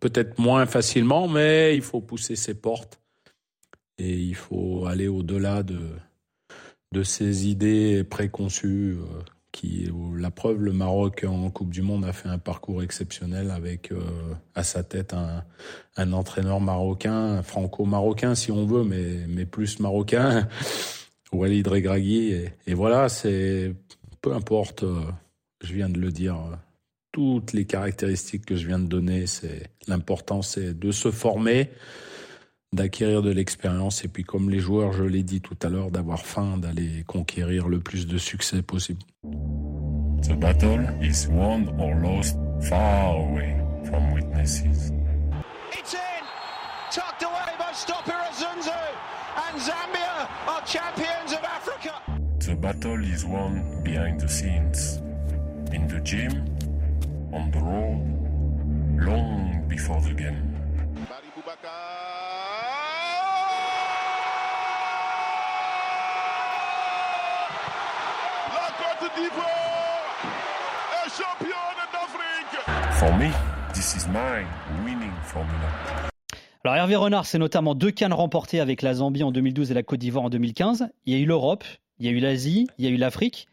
[0.00, 3.00] peut-être moins facilement, mais il faut pousser ses portes
[3.98, 5.80] et il faut aller au-delà de,
[6.92, 8.96] de ces idées préconçues.
[8.98, 13.50] Euh, qui, la preuve, le Maroc en Coupe du Monde a fait un parcours exceptionnel
[13.50, 14.00] avec euh,
[14.54, 15.42] à sa tête un,
[15.96, 20.48] un entraîneur marocain, franco-marocain si on veut, mais, mais plus marocain,
[21.32, 22.34] Walid Regragui.
[22.66, 23.74] Et, voilà, c'est
[24.20, 25.00] peu importe, euh,
[25.62, 26.36] je viens de le dire,
[27.10, 29.24] toutes les caractéristiques que je viens de donner,
[29.88, 31.70] l'important, c'est de se former
[32.72, 36.20] d'acquérir de l'expérience et puis comme les joueurs, je l'ai dit tout à l'heure, d'avoir
[36.20, 39.00] faim, d'aller conquérir le plus de succès possible.
[40.22, 42.36] The battle is won or lost
[42.68, 44.92] far away from witnesses.
[45.72, 46.18] It's in!
[46.90, 48.76] tucked away by Stopira Zunzu.
[49.36, 52.02] And Zambia are champions of Africa.
[52.40, 54.96] The battle is won behind the scenes,
[55.72, 56.44] in the gym,
[57.32, 58.02] on the road,
[59.06, 60.56] long before the game.
[68.54, 68.70] La
[69.18, 71.52] Côte d'Ivoire est championne
[71.92, 72.98] d'Afrique.
[72.98, 73.30] For me,
[73.72, 74.44] this is my
[74.84, 76.10] winning formula.
[76.64, 79.82] Alors Hervé Renard, c'est notamment deux cannes remportées avec la Zambie en 2012 et la
[79.82, 80.88] Côte d'Ivoire en 2015.
[81.06, 81.64] Il y a eu l'Europe,
[81.98, 83.48] il y a eu l'Asie, il y a eu l'Afrique.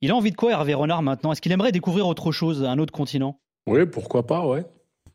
[0.00, 1.32] Il a envie de quoi Hervé Renard maintenant?
[1.32, 3.38] Est-ce qu'il aimerait découvrir autre chose, un autre continent?
[3.66, 4.64] Oui, pourquoi pas, ouais.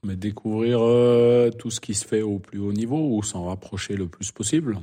[0.03, 3.95] Mais découvrir euh, tout ce qui se fait au plus haut niveau ou s'en rapprocher
[3.95, 4.77] le plus possible.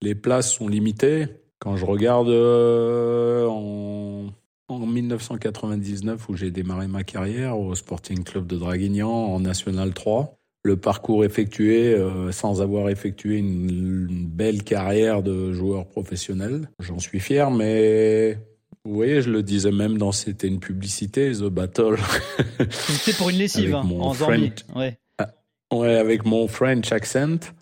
[0.00, 1.26] Les places sont limitées.
[1.58, 4.26] Quand je regarde euh, en,
[4.68, 10.36] en 1999 où j'ai démarré ma carrière au Sporting Club de Draguignan en National 3,
[10.64, 16.98] le parcours effectué euh, sans avoir effectué une, une belle carrière de joueur professionnel, j'en
[16.98, 18.38] suis fier, mais
[18.84, 21.96] vous voyez, je le disais même dans c'était une publicité, The Battle.
[22.70, 24.52] C'était pour une lessive hein, en Zambie.
[24.74, 24.98] Ouais.
[25.70, 27.52] Ouais, avec mon French accent,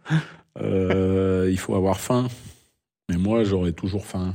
[0.60, 2.28] euh, il faut avoir faim.
[3.08, 4.34] Mais moi, j'aurai toujours faim.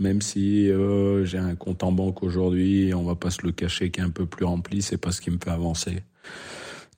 [0.00, 3.90] Même si euh, j'ai un compte en banque aujourd'hui, on va pas se le cacher,
[3.90, 6.02] qui est un peu plus rempli, c'est pas ce qui me fait avancer.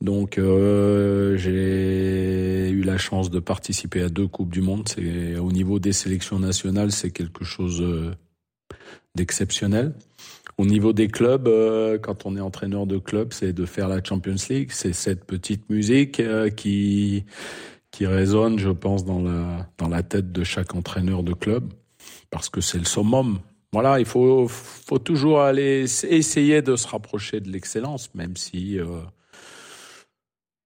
[0.03, 4.87] Donc, euh, j'ai eu la chance de participer à deux coupes du monde.
[5.39, 8.11] Au niveau des sélections nationales, c'est quelque chose euh,
[9.15, 9.95] d'exceptionnel.
[10.59, 11.49] Au niveau des clubs,
[12.03, 14.71] quand on est entraîneur de club, c'est de faire la Champions League.
[14.73, 16.21] C'est cette petite musique
[16.55, 17.25] qui
[17.91, 21.73] qui résonne, je pense, dans la dans la tête de chaque entraîneur de club,
[22.31, 23.41] parce que c'est le summum.
[23.73, 29.03] Voilà, il faut faut toujours aller essayer de se rapprocher de l'excellence, même si euh,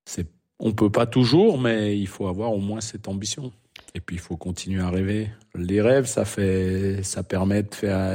[0.06, 0.26] c'est
[0.58, 3.52] on peut pas toujours, mais il faut avoir au moins cette ambition.
[3.94, 5.30] Et puis il faut continuer à rêver.
[5.54, 7.64] Les rêves, ça fait, ça permet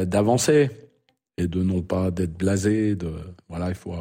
[0.06, 0.70] d'avancer
[1.38, 2.96] et de non pas d'être blasé.
[2.96, 3.12] De
[3.48, 3.96] voilà, il faut,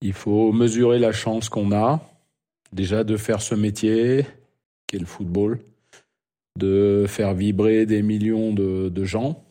[0.00, 2.00] il faut mesurer la chance qu'on a
[2.72, 4.26] déjà de faire ce métier
[4.86, 5.58] qu'est le football,
[6.58, 9.44] de faire vibrer des millions de, gens,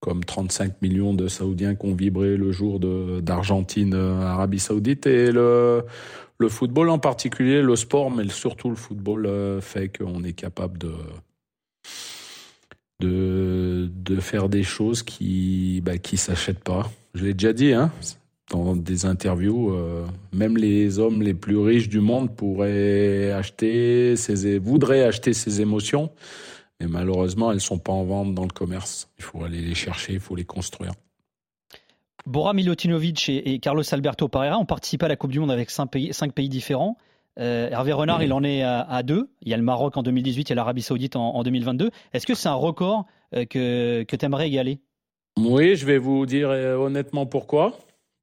[0.00, 5.30] comme 35 millions de Saoudiens qui ont vibré le jour d'Argentine euh, Arabie Saoudite et
[5.30, 5.84] le
[6.48, 10.92] football en particulier, le sport, mais surtout le football euh, fait qu'on est capable de,
[13.00, 16.90] de, de faire des choses qui bah, qui s'achètent pas.
[17.14, 17.90] Je l'ai déjà dit, hein,
[18.50, 24.58] dans des interviews, euh, même les hommes les plus riches du monde pourraient acheter, ces,
[24.58, 26.10] voudraient acheter ces émotions,
[26.80, 29.08] mais malheureusement, elles sont pas en vente dans le commerce.
[29.18, 30.92] Il faut aller les chercher, il faut les construire.
[32.26, 35.70] Bora Milutinovic et, et Carlos Alberto Pereira ont participé à la Coupe du Monde avec
[35.70, 36.96] cinq pays, cinq pays différents.
[37.38, 39.30] Euh, Hervé Renard, il en est à, à deux.
[39.42, 41.90] Il y a le Maroc en 2018 et l'Arabie Saoudite en, en 2022.
[42.12, 44.80] Est-ce que c'est un record euh, que, que tu aimerais égaler?
[45.38, 47.78] Oui, je vais vous dire euh, honnêtement pourquoi?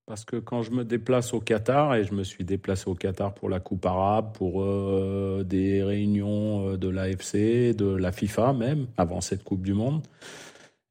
[0.08, 3.34] Parce que quand je me déplace au Qatar, et je me suis déplacé au Qatar
[3.34, 8.88] pour la Coupe arabe, pour euh, des réunions euh, de l'AFC, de la FIFA même,
[8.96, 10.02] avant cette Coupe du Monde,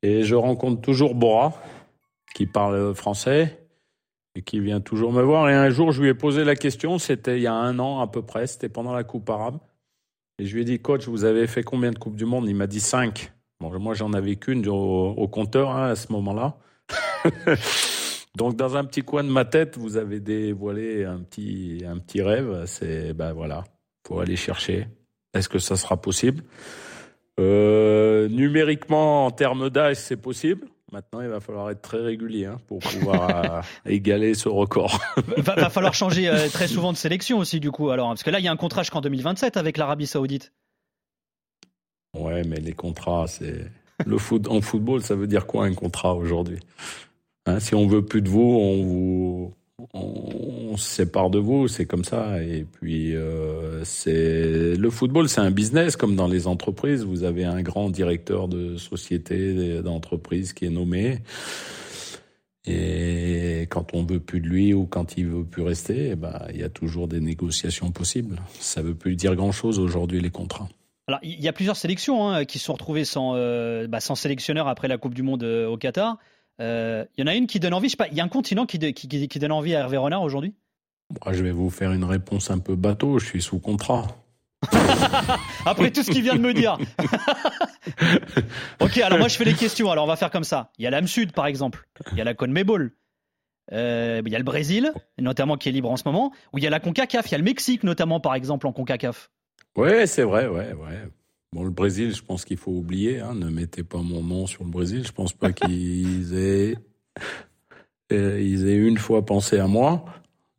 [0.02, 1.54] et je rencontre toujours Bora,
[2.34, 3.58] qui parle français,
[4.34, 5.48] et qui vient toujours me voir.
[5.48, 8.00] Et un jour, je lui ai posé la question, c'était il y a un an
[8.00, 9.56] à peu près, c'était pendant la Coupe arabe.
[10.38, 12.46] Et je lui ai dit, coach, vous avez fait combien de Coupes du Monde?
[12.50, 13.32] Il m'a dit cinq.
[13.60, 16.58] Bon, moi, j'en avais qu'une au, au compteur hein, à ce moment-là.
[18.36, 22.20] Donc, dans un petit coin de ma tête, vous avez dévoilé un petit, un petit
[22.20, 22.64] rêve.
[22.66, 23.64] C'est, ben voilà,
[24.06, 24.88] faut aller chercher.
[25.32, 26.44] Est-ce que ça sera possible?
[27.40, 30.66] Euh, Numériquement, en termes d'âge, c'est possible.
[30.92, 35.00] Maintenant, il va falloir être très régulier hein, pour pouvoir euh, égaler ce record.
[35.38, 37.88] va, va falloir changer euh, très souvent de sélection aussi, du coup.
[37.88, 40.52] Alors, parce que là, il y a un contrat jusqu'en 2027 avec l'Arabie Saoudite.
[42.12, 43.64] Ouais, mais les contrats, c'est
[44.04, 46.58] le foot en football, ça veut dire quoi un contrat aujourd'hui?
[47.46, 49.54] Hein, Si on veut plus de vous, on vous
[49.92, 52.42] on, se sépare de vous, c'est comme ça.
[52.42, 57.04] Et puis euh, c'est le football, c'est un business comme dans les entreprises.
[57.04, 61.18] Vous avez un grand directeur de société, d'entreprise qui est nommé.
[62.66, 66.46] Et quand on veut plus de lui ou quand il veut plus rester, eh ben,
[66.52, 68.40] il y a toujours des négociations possibles.
[68.58, 70.68] Ça veut plus dire grand chose aujourd'hui les contrats.
[71.06, 74.16] Alors, il y a plusieurs sélections hein, qui se sont retrouvées sans, euh, bah, sans
[74.16, 76.18] sélectionneur après la Coupe du Monde euh, au Qatar.
[76.60, 77.88] Euh, Il y en a une qui donne envie.
[77.88, 79.74] Je sais pas, il y a un continent qui, de- qui, qui- qui donne envie
[79.74, 80.54] à Hervé Renard aujourd'hui?
[81.24, 83.18] Moi, je vais vous faire une réponse un peu bateau.
[83.18, 84.06] Je suis sous contrat.
[85.66, 86.78] Après tout ce qu'il vient de me dire.
[88.80, 89.90] ok, alors moi je fais les questions.
[89.90, 90.70] Alors on va faire comme ça.
[90.78, 91.86] Il y a l'âme sud par exemple.
[92.12, 92.92] Il y a la Conmebol.
[93.72, 96.64] Euh, il y a le Brésil, notamment qui est libre en ce moment, ou il
[96.64, 99.30] y a la CONCACAF, il y a le Mexique notamment par exemple en CONCACAF.
[99.76, 101.08] Ouais, c'est vrai, ouais, ouais.
[101.52, 103.20] Bon, le Brésil, je pense qu'il faut oublier.
[103.20, 105.04] Hein, ne mettez pas mon nom sur le Brésil.
[105.06, 106.76] Je pense pas qu'ils aient,
[108.12, 110.04] euh, ils aient une fois pensé à moi,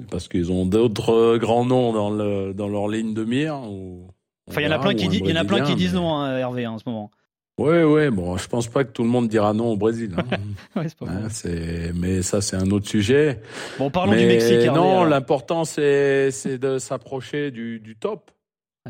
[0.10, 3.56] parce qu'ils ont d'autres grands noms dans, le, dans leur ligne de mire.
[3.70, 4.08] Ou,
[4.50, 5.94] enfin, il y en a plein qui, disent, il y en a plein qui disent
[5.94, 7.12] non, hein, Hervé, hein, en ce moment.
[7.60, 10.14] Oui, oui, bon, je pense pas que tout le monde dira non au Brésil.
[10.16, 10.38] Hein.
[10.76, 11.92] ouais, pas hein.
[11.96, 13.42] Mais ça, c'est un autre sujet.
[13.80, 14.62] Bon, parlons du Mexique.
[14.62, 18.30] Hervé, non, l'important, c'est, c'est de s'approcher du, du top.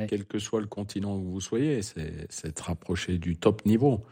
[0.07, 4.05] Quel que soit le continent où vous soyez, c'est, rapprocher du top niveau.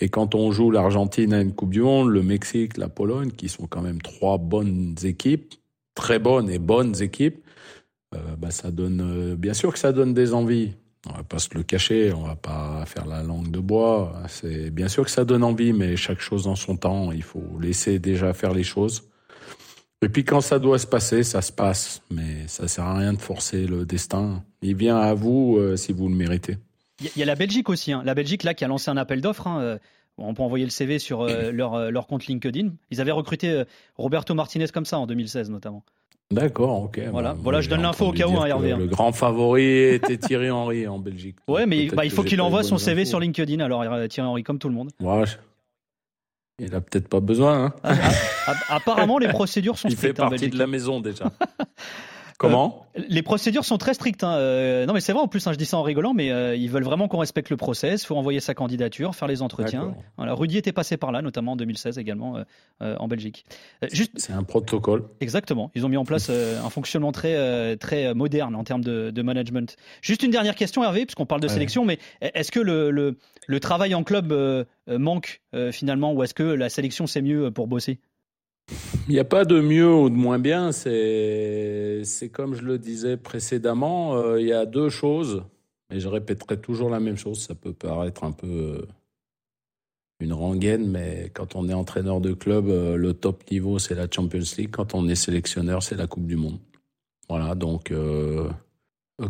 [0.00, 3.48] Et quand on joue l'Argentine à une Coupe du Monde, le Mexique, la Pologne, qui
[3.48, 5.54] sont quand même trois bonnes équipes,
[5.94, 7.44] très bonnes et bonnes équipes,
[8.14, 10.72] euh, bah, ça donne, euh, bien sûr que ça donne des envies.
[11.08, 14.22] On va pas se le cacher, on va pas faire la langue de bois.
[14.28, 17.12] C'est bien sûr que ça donne envie, mais chaque chose en son temps.
[17.12, 19.10] Il faut laisser déjà faire les choses.
[20.00, 22.02] Et puis quand ça doit se passer, ça se passe.
[22.10, 24.42] Mais ça sert à rien de forcer le destin.
[24.64, 26.58] Il vient à vous euh, si vous le méritez.
[27.00, 27.92] Il y a la Belgique aussi.
[27.92, 28.02] Hein.
[28.04, 29.46] La Belgique là qui a lancé un appel d'offres.
[29.46, 29.78] Hein.
[30.18, 32.70] On peut envoyer le CV sur euh, leur, euh, leur compte LinkedIn.
[32.90, 33.64] Ils avaient recruté euh,
[33.96, 35.82] Roberto Martinez comme ça en 2016 notamment.
[36.30, 37.00] D'accord, ok.
[37.10, 38.74] Voilà, bon, voilà je donne l'info au cas où, hein, Hervé.
[38.74, 41.36] Le grand favori était Thierry Henry en Belgique.
[41.46, 43.10] Ouais, mais bah, il faut qu'il envoie son CV infos.
[43.10, 44.90] sur LinkedIn, alors Thierry Henry, comme tout le monde.
[45.00, 45.24] Ouais,
[46.58, 47.66] il a peut-être pas besoin.
[47.66, 47.74] Hein.
[48.46, 51.30] Ah, apparemment, les procédures sont il fait partie de la maison déjà.
[52.38, 54.24] Comment euh, Les procédures sont très strictes.
[54.24, 54.34] Hein.
[54.34, 56.56] Euh, non, mais c'est vrai en plus, hein, je dis ça en rigolant, mais euh,
[56.56, 58.02] ils veulent vraiment qu'on respecte le process.
[58.02, 59.94] Il faut envoyer sa candidature, faire les entretiens.
[60.16, 62.42] Voilà, Rudy était passé par là, notamment en 2016 également
[62.80, 63.44] en Belgique.
[63.92, 64.12] Juste...
[64.16, 65.04] C'est un protocole.
[65.20, 65.70] Exactement.
[65.74, 69.76] Ils ont mis en place un fonctionnement très, très moderne en termes de, de, management.
[70.02, 71.52] Juste une dernière question, Hervé, puisqu'on parle de ouais.
[71.52, 74.34] sélection, mais est-ce que le, le, le, travail en club
[74.88, 75.42] manque
[75.72, 77.98] finalement, ou est-ce que la sélection c'est mieux pour bosser?
[79.08, 83.16] Il n'y a pas de mieux ou de moins bien, c'est, comme je le disais
[83.16, 85.44] précédemment, euh, il y a deux choses,
[85.90, 88.86] et je répéterai toujours la même chose, ça peut paraître un peu euh,
[90.20, 94.08] une rengaine, mais quand on est entraîneur de club, euh, le top niveau c'est la
[94.10, 96.58] Champions League, quand on est sélectionneur c'est la Coupe du Monde.
[97.28, 97.92] Voilà, donc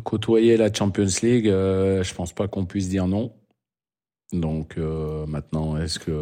[0.03, 3.33] côtoyer la Champions League, euh, je pense pas qu'on puisse dire non.
[4.33, 6.13] Donc maintenant, est-ce que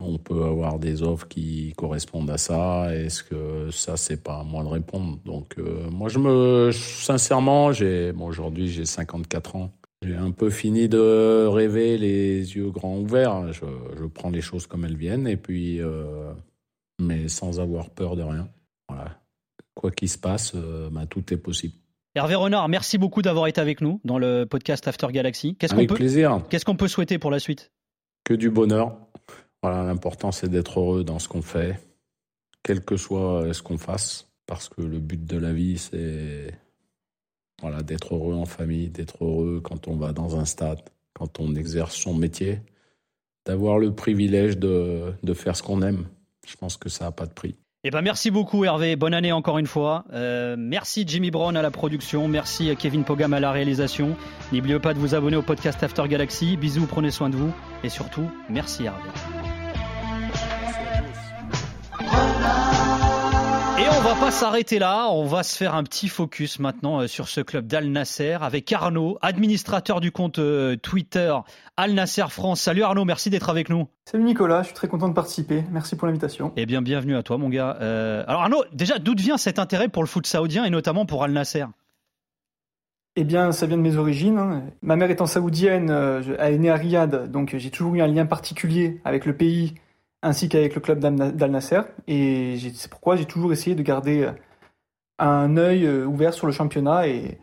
[0.00, 2.94] on peut avoir des offres qui correspondent à ça.
[2.94, 5.18] Est-ce que ça, c'est pas à moi de répondre?
[5.24, 9.72] Donc, euh, moi, je me, sincèrement, j'ai, bon, aujourd'hui, j'ai 54 ans.
[10.02, 13.52] J'ai un peu fini de rêver les yeux grands ouverts.
[13.52, 13.66] Je,
[13.98, 16.32] je prends les choses comme elles viennent et puis, euh,
[17.00, 18.48] mais sans avoir peur de rien.
[18.88, 19.18] Voilà.
[19.74, 21.74] Quoi qu'il se passe, euh, bah, tout est possible.
[22.14, 25.54] Hervé Renard, merci beaucoup d'avoir été avec nous dans le podcast After Galaxy.
[25.56, 25.96] Qu'est-ce qu'on peut.
[26.48, 27.70] Qu'est-ce qu'on peut souhaiter pour la suite?
[28.24, 28.96] Que du bonheur.
[29.62, 31.78] Voilà, l'important c'est d'être heureux dans ce qu'on fait,
[32.62, 36.54] quel que soit ce qu'on fasse, parce que le but de la vie c'est
[37.60, 40.80] voilà, d'être heureux en famille, d'être heureux quand on va dans un stade,
[41.12, 42.60] quand on exerce son métier,
[43.46, 46.06] d'avoir le privilège de, faire ce qu'on aime.
[46.46, 47.54] Je pense que ça n'a pas de prix.
[47.82, 50.04] Eh ben merci beaucoup Hervé, bonne année encore une fois.
[50.12, 54.16] Euh, merci Jimmy Brown à la production, merci Kevin Pogam à la réalisation.
[54.52, 56.58] N'oubliez pas de vous abonner au podcast After Galaxy.
[56.58, 59.39] Bisous, prenez soin de vous et surtout, merci Hervé.
[64.20, 67.86] Pas s'arrêter là, on va se faire un petit focus maintenant sur ce club d'Al
[67.86, 70.38] Nasser avec Arnaud, administrateur du compte
[70.82, 71.34] Twitter
[71.78, 72.60] Al Nasser France.
[72.60, 73.88] Salut Arnaud, merci d'être avec nous.
[74.04, 75.64] Salut Nicolas, je suis très content de participer.
[75.72, 76.52] Merci pour l'invitation.
[76.56, 77.78] Eh bien, bienvenue à toi mon gars.
[77.80, 81.24] Euh, alors Arnaud, déjà, d'où vient cet intérêt pour le foot saoudien et notamment pour
[81.24, 81.64] Al Nasser?
[83.16, 84.36] Eh bien, ça vient de mes origines.
[84.36, 84.64] Hein.
[84.82, 88.06] Ma mère étant saoudienne, euh, elle est née à Riyad, donc j'ai toujours eu un
[88.06, 89.76] lien particulier avec le pays
[90.22, 91.80] ainsi qu'avec le club d'Al Nasser.
[92.06, 94.30] Et c'est pourquoi j'ai toujours essayé de garder
[95.18, 97.38] un œil ouvert sur le championnat et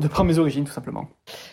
[0.00, 1.08] de par mes origines, tout simplement.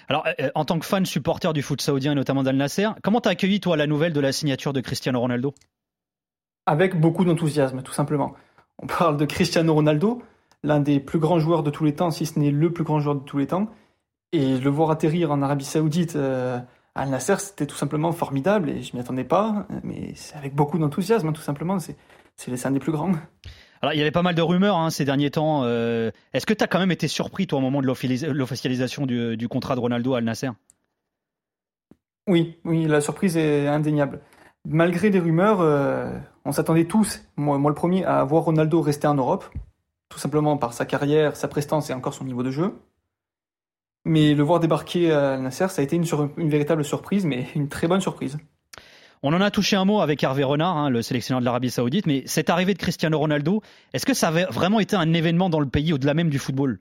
[0.10, 3.22] Alors, euh, en tant que fan supporter du foot saoudien et notamment d'Al Nasser, comment
[3.22, 5.54] t'as accueilli, toi, la nouvelle de la signature de Cristiano Ronaldo?
[6.66, 8.34] Avec beaucoup d'enthousiasme, tout simplement.
[8.80, 10.24] On parle de Cristiano Ronaldo,
[10.64, 13.00] l'un des plus grands joueurs de tous les temps, si ce n'est le plus grand
[13.00, 13.70] joueur de tous les temps.
[14.32, 16.16] Et le voir atterrir en Arabie Saoudite...
[16.16, 16.60] Euh,
[16.96, 20.78] Al Nasser, c'était tout simplement formidable et je m'y attendais pas, mais c'est avec beaucoup
[20.78, 21.78] d'enthousiasme, tout simplement.
[21.80, 21.98] C'est,
[22.38, 23.12] c'est un des plus grands.
[23.82, 25.64] Alors, il y avait pas mal de rumeurs hein, ces derniers temps.
[25.64, 29.36] Euh, est-ce que tu as quand même été surpris, toi, au moment de l'officialisation du,
[29.36, 30.50] du, contrat de Ronaldo à Al Nasser
[32.28, 34.22] Oui, oui, la surprise est indéniable.
[34.66, 39.06] Malgré les rumeurs, euh, on s'attendait tous, moi, moi le premier, à voir Ronaldo rester
[39.06, 39.46] en Europe,
[40.10, 42.74] tout simplement par sa carrière, sa prestance et encore son niveau de jeu.
[44.06, 47.48] Mais le voir débarquer à Nasser, ça a été une, sur, une, véritable surprise, mais
[47.56, 48.38] une très bonne surprise.
[49.24, 52.06] On en a touché un mot avec Hervé Renard, hein, le sélectionneur de l'Arabie Saoudite,
[52.06, 55.60] mais cette arrivée de Cristiano Ronaldo, est-ce que ça avait vraiment été un événement dans
[55.60, 56.80] le pays au-delà même du football?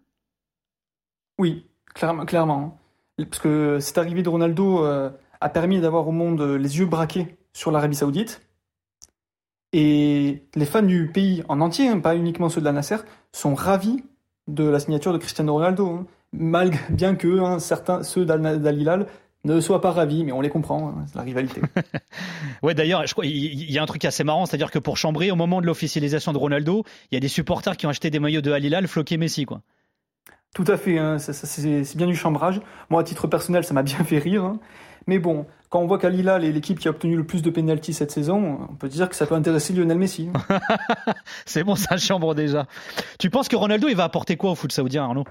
[1.38, 2.26] Oui, clairement.
[2.26, 2.78] clairement.
[3.16, 5.10] Parce que cette arrivée de Ronaldo euh,
[5.40, 8.42] a permis d'avoir au monde les yeux braqués sur l'Arabie Saoudite.
[9.72, 12.98] Et les fans du pays en entier, hein, pas uniquement ceux de la Nasser,
[13.32, 14.04] sont ravis
[14.46, 15.88] de la signature de Cristiano Ronaldo.
[15.88, 16.06] hein.
[16.36, 19.06] Malgré, bien que hein, certains, ceux d'Al d'Al Hilal,
[19.44, 21.60] ne soient pas ravis, mais on les comprend, hein, c'est la rivalité.
[22.62, 25.30] Ouais, d'ailleurs, je crois il y a un truc assez marrant, c'est-à-dire que pour chambrer,
[25.30, 28.18] au moment de l'officialisation de Ronaldo, il y a des supporters qui ont acheté des
[28.18, 29.60] maillots de Al Hilal floqué Messi, quoi.
[30.54, 32.60] Tout à fait, hein, c'est bien du chambrage.
[32.88, 34.44] Moi, à titre personnel, ça m'a bien fait rire.
[34.44, 34.60] hein.
[35.06, 37.50] Mais bon, quand on voit qu'Al Hilal est l'équipe qui a obtenu le plus de
[37.50, 40.30] pénalties cette saison, on peut dire que ça peut intéresser Lionel Messi.
[41.44, 42.66] C'est bon, ça chambre déjà.
[43.18, 45.24] Tu penses que Ronaldo, il va apporter quoi au foot saoudien, Arnaud?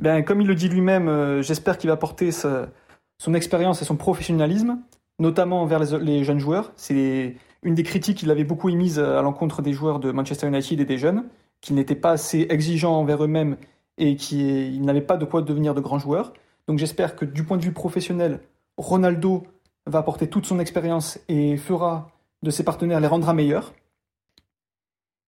[0.00, 3.96] Ben, comme il le dit lui-même, euh, j'espère qu'il va porter son expérience et son
[3.96, 4.78] professionnalisme,
[5.18, 6.72] notamment vers les, jeunes joueurs.
[6.76, 10.80] C'est une des critiques qu'il avait beaucoup émises à l'encontre des joueurs de Manchester United
[10.80, 11.24] et des jeunes,
[11.60, 13.56] qu'ils n'étaient pas assez exigeants envers eux-mêmes
[13.96, 16.32] et qu'ils n'avaient pas de quoi devenir de grands joueurs.
[16.66, 18.40] Donc j'espère que du point de vue professionnel,
[18.76, 19.44] Ronaldo
[19.86, 22.10] va apporter toute son expérience et fera
[22.42, 23.72] de ses partenaires les rendra meilleurs.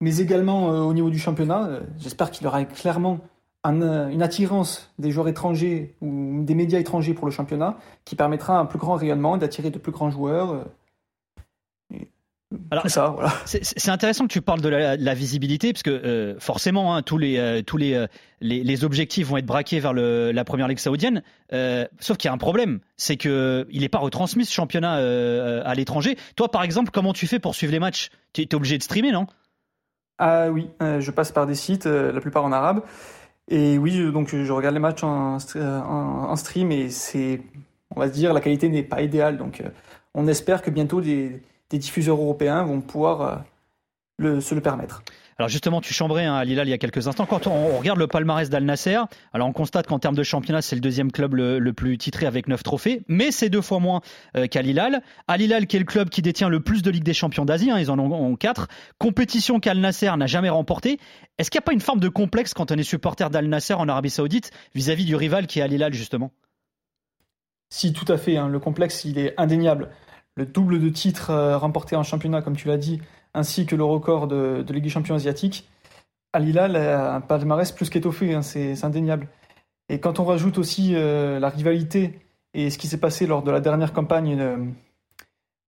[0.00, 3.20] Mais également euh, au niveau du championnat, euh, j'espère qu'il aura clairement
[3.66, 8.16] un, euh, une attirance des joueurs étrangers ou des médias étrangers pour le championnat qui
[8.16, 10.52] permettra un plus grand rayonnement, d'attirer de plus grands joueurs.
[10.52, 10.64] euh,
[11.92, 12.08] et
[12.70, 13.32] Alors, ça, voilà.
[13.44, 17.02] C'est intéressant que tu parles de la, de la visibilité, parce que euh, forcément, hein,
[17.02, 18.06] tous, les, euh, tous les,
[18.40, 21.22] les, les objectifs vont être braqués vers le, la première ligue saoudienne.
[21.52, 24.94] Euh, sauf qu'il y a un problème, c'est que il n'est pas retransmis ce championnat
[25.64, 26.16] à l'étranger.
[26.36, 28.10] Toi, par exemple, comment tu fais pour suivre les matchs?
[28.32, 29.26] Tu es obligé de streamer, non?
[30.18, 32.82] Ah oui, je passe par des sites, la plupart en arabe.
[33.48, 37.40] Et oui, je- donc je regarde les matchs euh, en- stream et c'est,
[37.94, 39.38] on va se dire, la qualité n'est pas idéale.
[39.38, 39.68] Donc euh,
[40.14, 43.36] on espère que bientôt des, des diffuseurs européens vont pouvoir euh,
[44.18, 45.02] le- se le permettre.
[45.38, 47.26] Alors justement, tu chambrais hein, à Lilal il y a quelques instants.
[47.26, 48.98] Quand on, regarde le palmarès d'Al Nasser,
[49.34, 52.24] alors on constate qu'en termes de championnat, c'est le deuxième club le, le plus titré
[52.24, 54.00] avec 9 trophées, mais c'est deux fois moins
[54.36, 55.02] euh, qu'Al Hilal.
[55.28, 57.70] Al Hilal qui est le club qui détient le plus de Ligue des Champions d'Asie,
[57.70, 58.68] hein, ils en ont, ont 4.
[58.98, 60.98] Compétition qu'Al Nasser n'a jamais remportée.
[61.36, 63.74] Est-ce qu'il n'y a pas une forme de complexe quand on est supporter d'Al Nasser
[63.74, 66.32] en Arabie Saoudite vis-à-vis du rival qui est Al Hilal justement?
[67.68, 68.38] Si, tout à fait.
[68.38, 69.90] hein, le complexe, il est indéniable.
[70.34, 73.00] Le double de titres euh, remportés en championnat, comme tu l'as dit,
[73.36, 75.68] ainsi que le record de, de Ligue des champions asiatique,
[76.32, 79.28] Al Hilal a un palmarès plus qu'étoffé, hein, c'est indéniable.
[79.88, 82.18] Et quand on rajoute aussi euh, la rivalité
[82.54, 84.56] et ce qui s'est passé lors de la dernière campagne euh,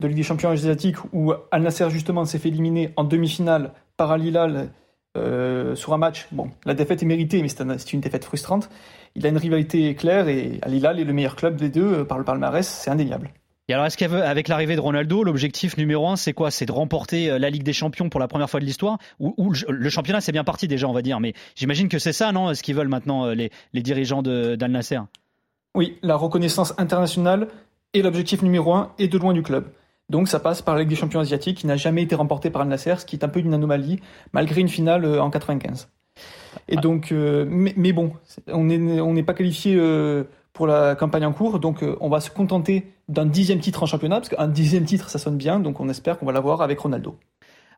[0.00, 4.10] de Ligue des champions asiatiques, où Al Nasser justement s'est fait éliminer en demi-finale par
[4.10, 4.70] Al Hilal
[5.16, 8.24] euh, sur un match, bon, la défaite est méritée, mais c'est un- c'est une défaite
[8.24, 8.68] frustrante.
[9.14, 12.18] Il a une rivalité claire et Al Hilal est le meilleur club des deux par
[12.18, 13.30] le palmarès, c'est indéniable.
[13.68, 16.50] Et alors, est-ce qu'avec l'arrivée de Ronaldo, l'objectif numéro un, c'est quoi?
[16.50, 18.98] C'est de remporter euh, la Ligue des Champions pour la première fois de l'histoire?
[19.20, 21.20] Ou, ou le, championnat, c'est bien parti déjà, on va dire.
[21.20, 24.70] Mais j'imagine que c'est ça, non Ce qu'ils veulent maintenant, euh, les, les dirigeants d'Al
[24.70, 25.00] Nasser?
[25.74, 27.48] Oui, la reconnaissance internationale
[27.92, 29.66] est l'objectif numéro un et de loin du club.
[30.08, 32.62] Donc ça passe par la Ligue des champions asiatiques qui n'a jamais été remportée par
[32.62, 34.00] Al Nasser, ce qui est un peu une anomalie,
[34.32, 35.88] malgré une finale euh, en 95.
[36.68, 38.12] Et donc, euh, mais, mais bon,
[38.48, 42.20] on n'est on pas qualifié euh, pour la campagne en cours, donc euh, on va
[42.20, 45.80] se contenter d'un dixième titre en championnat, parce qu'un dixième titre, ça sonne bien, donc
[45.80, 47.18] on espère qu'on va l'avoir avec Ronaldo.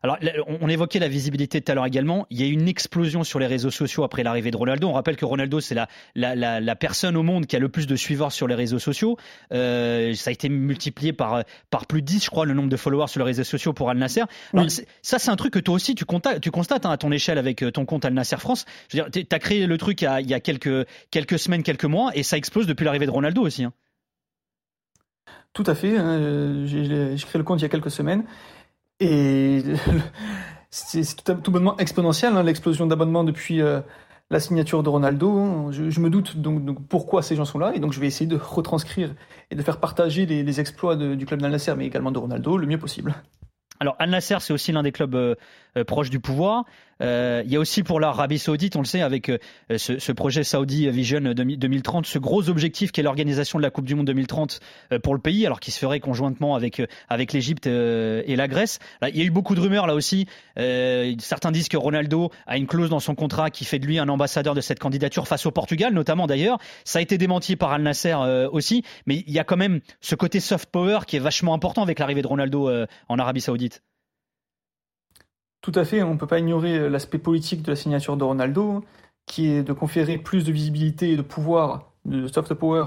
[0.03, 0.17] Alors,
[0.61, 2.25] on évoquait la visibilité tout à l'heure également.
[2.31, 4.87] Il y a eu une explosion sur les réseaux sociaux après l'arrivée de Ronaldo.
[4.87, 7.69] On rappelle que Ronaldo, c'est la, la, la, la personne au monde qui a le
[7.69, 9.17] plus de suiveurs sur les réseaux sociaux.
[9.53, 12.77] Euh, ça a été multiplié par, par plus de 10, je crois, le nombre de
[12.77, 14.23] followers sur les réseaux sociaux pour Al Nasser.
[14.53, 14.65] Alors,
[15.03, 17.69] Ça, c'est un truc que toi aussi, tu, constates hein, à ton échelle avec euh,
[17.69, 18.65] ton compte Al Nasser France.
[18.89, 20.87] Je veux dire, tu as créé le truc il y a, il y a quelques,
[21.11, 23.65] quelques semaines, quelques mois, et ça explose depuis l'arrivée de Ronaldo aussi.
[23.65, 23.73] hein.
[25.53, 25.97] Tout à fait.
[25.97, 28.23] hein, J'ai créé le compte il y a quelques semaines.
[28.99, 29.63] Et
[30.69, 33.81] c'est tout, bonnement exponentiel, hein, l'explosion d'abonnements depuis euh,
[34.29, 35.37] la signature de Ronaldo.
[35.37, 35.71] hein.
[35.71, 37.73] Je, me doute donc, pourquoi ces gens sont là.
[37.75, 39.13] Et donc je vais essayer de retranscrire
[39.49, 42.67] et de faire partager les, exploits du club d'Al Nasser, mais également de Ronaldo, le
[42.67, 43.15] mieux possible.
[43.79, 45.35] Alors Al Nasser, c'est aussi l'un des clubs
[45.77, 46.65] euh, proches du pouvoir.
[47.01, 49.37] Euh, il y a aussi pour l'Arabie Saoudite, on le sait, avec euh,
[49.77, 53.85] ce, projet Saudi Vision 2000 2030, ce gros objectif qui est l'organisation de la Coupe
[53.85, 54.59] du Monde 2030
[54.91, 58.79] euh, pour le pays, alors qui se ferait conjointement avec avec l'Égypte et la Grèce.
[59.01, 60.27] Il y a eu beaucoup de rumeurs là aussi.
[60.55, 64.09] Certains disent que Ronaldo a une clause dans son contrat qui fait de lui un
[64.09, 66.59] ambassadeur de cette candidature face au Portugal, notamment d'ailleurs.
[66.85, 68.15] Ça a été démenti par Al Nasser
[68.51, 71.83] aussi, mais il y a quand même ce côté soft power qui est vachement important
[71.83, 72.69] avec l'arrivée de Ronaldo
[73.09, 73.81] en Arabie Saoudite.
[75.61, 78.23] Tout à fait, on ne peut pas ignorer euh, l'aspect politique de la signature de
[78.23, 78.83] Ronaldo,
[79.27, 82.85] qui est de conférer plus de visibilité et de pouvoir, de soft power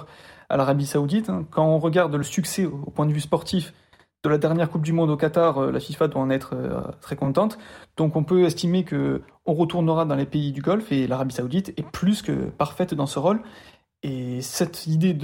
[0.48, 1.30] à l'Arabie Saoudite.
[1.50, 3.72] Quand on regarde le succès au point de vue sportif
[4.24, 6.80] de la dernière Coupe du Monde au Qatar, euh, la FIFA doit en être euh,
[7.00, 7.58] très contente.
[7.96, 11.68] Donc on peut estimer que on retournera dans les pays du Golfe et l'Arabie Saoudite
[11.76, 13.40] est plus que parfaite dans ce rôle.
[14.02, 15.14] Et cette idée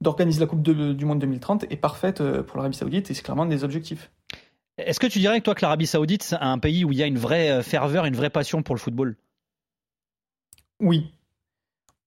[0.00, 3.62] d'organiser la Coupe du Monde 2030 est parfaite pour l'Arabie Saoudite et c'est clairement des
[3.62, 4.10] objectifs.
[4.78, 7.02] Est-ce que tu dirais que toi que l'Arabie Saoudite c'est un pays où il y
[7.02, 9.16] a une vraie euh, ferveur, une vraie passion pour le football?
[10.80, 11.12] Oui.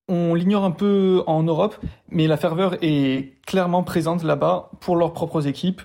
[0.08, 1.78] On l'ignore un peu en Europe,
[2.10, 5.82] mais la ferveur est clairement présente là-bas pour leurs propres équipes,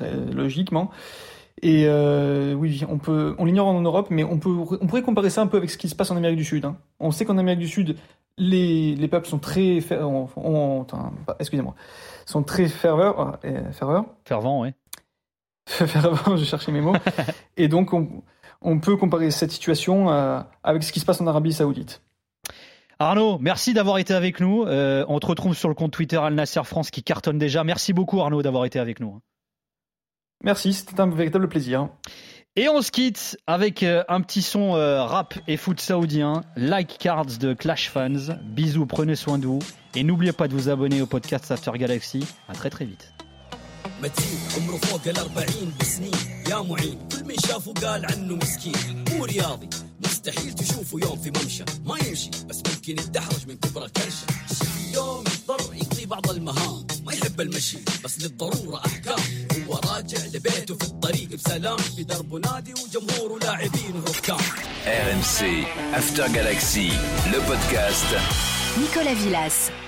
[0.00, 0.90] euh, logiquement.
[1.62, 4.50] Et euh, oui, on peut, on l'ignore en Europe, mais on peut,
[4.80, 6.64] on pourrait comparer ça un peu avec ce qui se passe en Amérique du Sud.
[6.64, 6.76] hein.
[7.00, 7.96] On sait qu'en Amérique du Sud,
[8.36, 10.06] les, les peuples sont très, fer-
[11.40, 11.74] excusez-moi,
[12.26, 14.66] sont très ferveurs, euh, ferveurs, Fervent,
[15.86, 16.96] fervents, je cherchais mes mots.
[17.56, 18.22] Et donc, on,
[18.62, 22.02] on peut comparer cette situation euh, avec ce qui se passe en Arabie Saoudite.
[22.98, 24.64] Arnaud, merci d'avoir été avec nous.
[24.64, 27.62] Euh, on te retrouve sur le compte Twitter Al Nasser France qui cartonne déjà.
[27.62, 29.20] Merci beaucoup Arnaud d'avoir été avec nous.
[30.42, 31.88] Merci, c'était un véritable plaisir.
[32.58, 37.38] Et on se quitte avec euh, un petit son rap et foot saoudien, Like Cards
[37.38, 38.34] de Clash Fans.
[38.42, 39.58] Bisous, prenez soin de vous.
[39.94, 42.26] Et n'oubliez pas de vous abonner au podcast After Galaxy.
[42.48, 43.15] À très très vite.
[44.02, 46.42] متين عمره فوق الأربعين بسنين.
[46.50, 49.04] يا معين كل من شافه قال عنه مسكين.
[49.10, 49.68] مو رياضي
[50.04, 51.64] مستحيل تشوفه يوم في ممشى.
[51.84, 54.26] ما يمشي بس ممكن يتدحرج من كبر الكرشة.
[54.94, 56.86] يوم يضطر يقضي بعض المهام.
[57.06, 59.20] ما يحب المشي بس للضرورة أحكام.
[59.68, 61.76] هو راجع لبيته في الطريق بسلام.
[61.76, 64.38] في دربه نادي وجمهوره لاعبين وحكام
[64.86, 65.40] RMC
[66.00, 66.88] After Galaxy,
[67.32, 68.10] le podcast.
[68.80, 69.85] Nicolas Villas.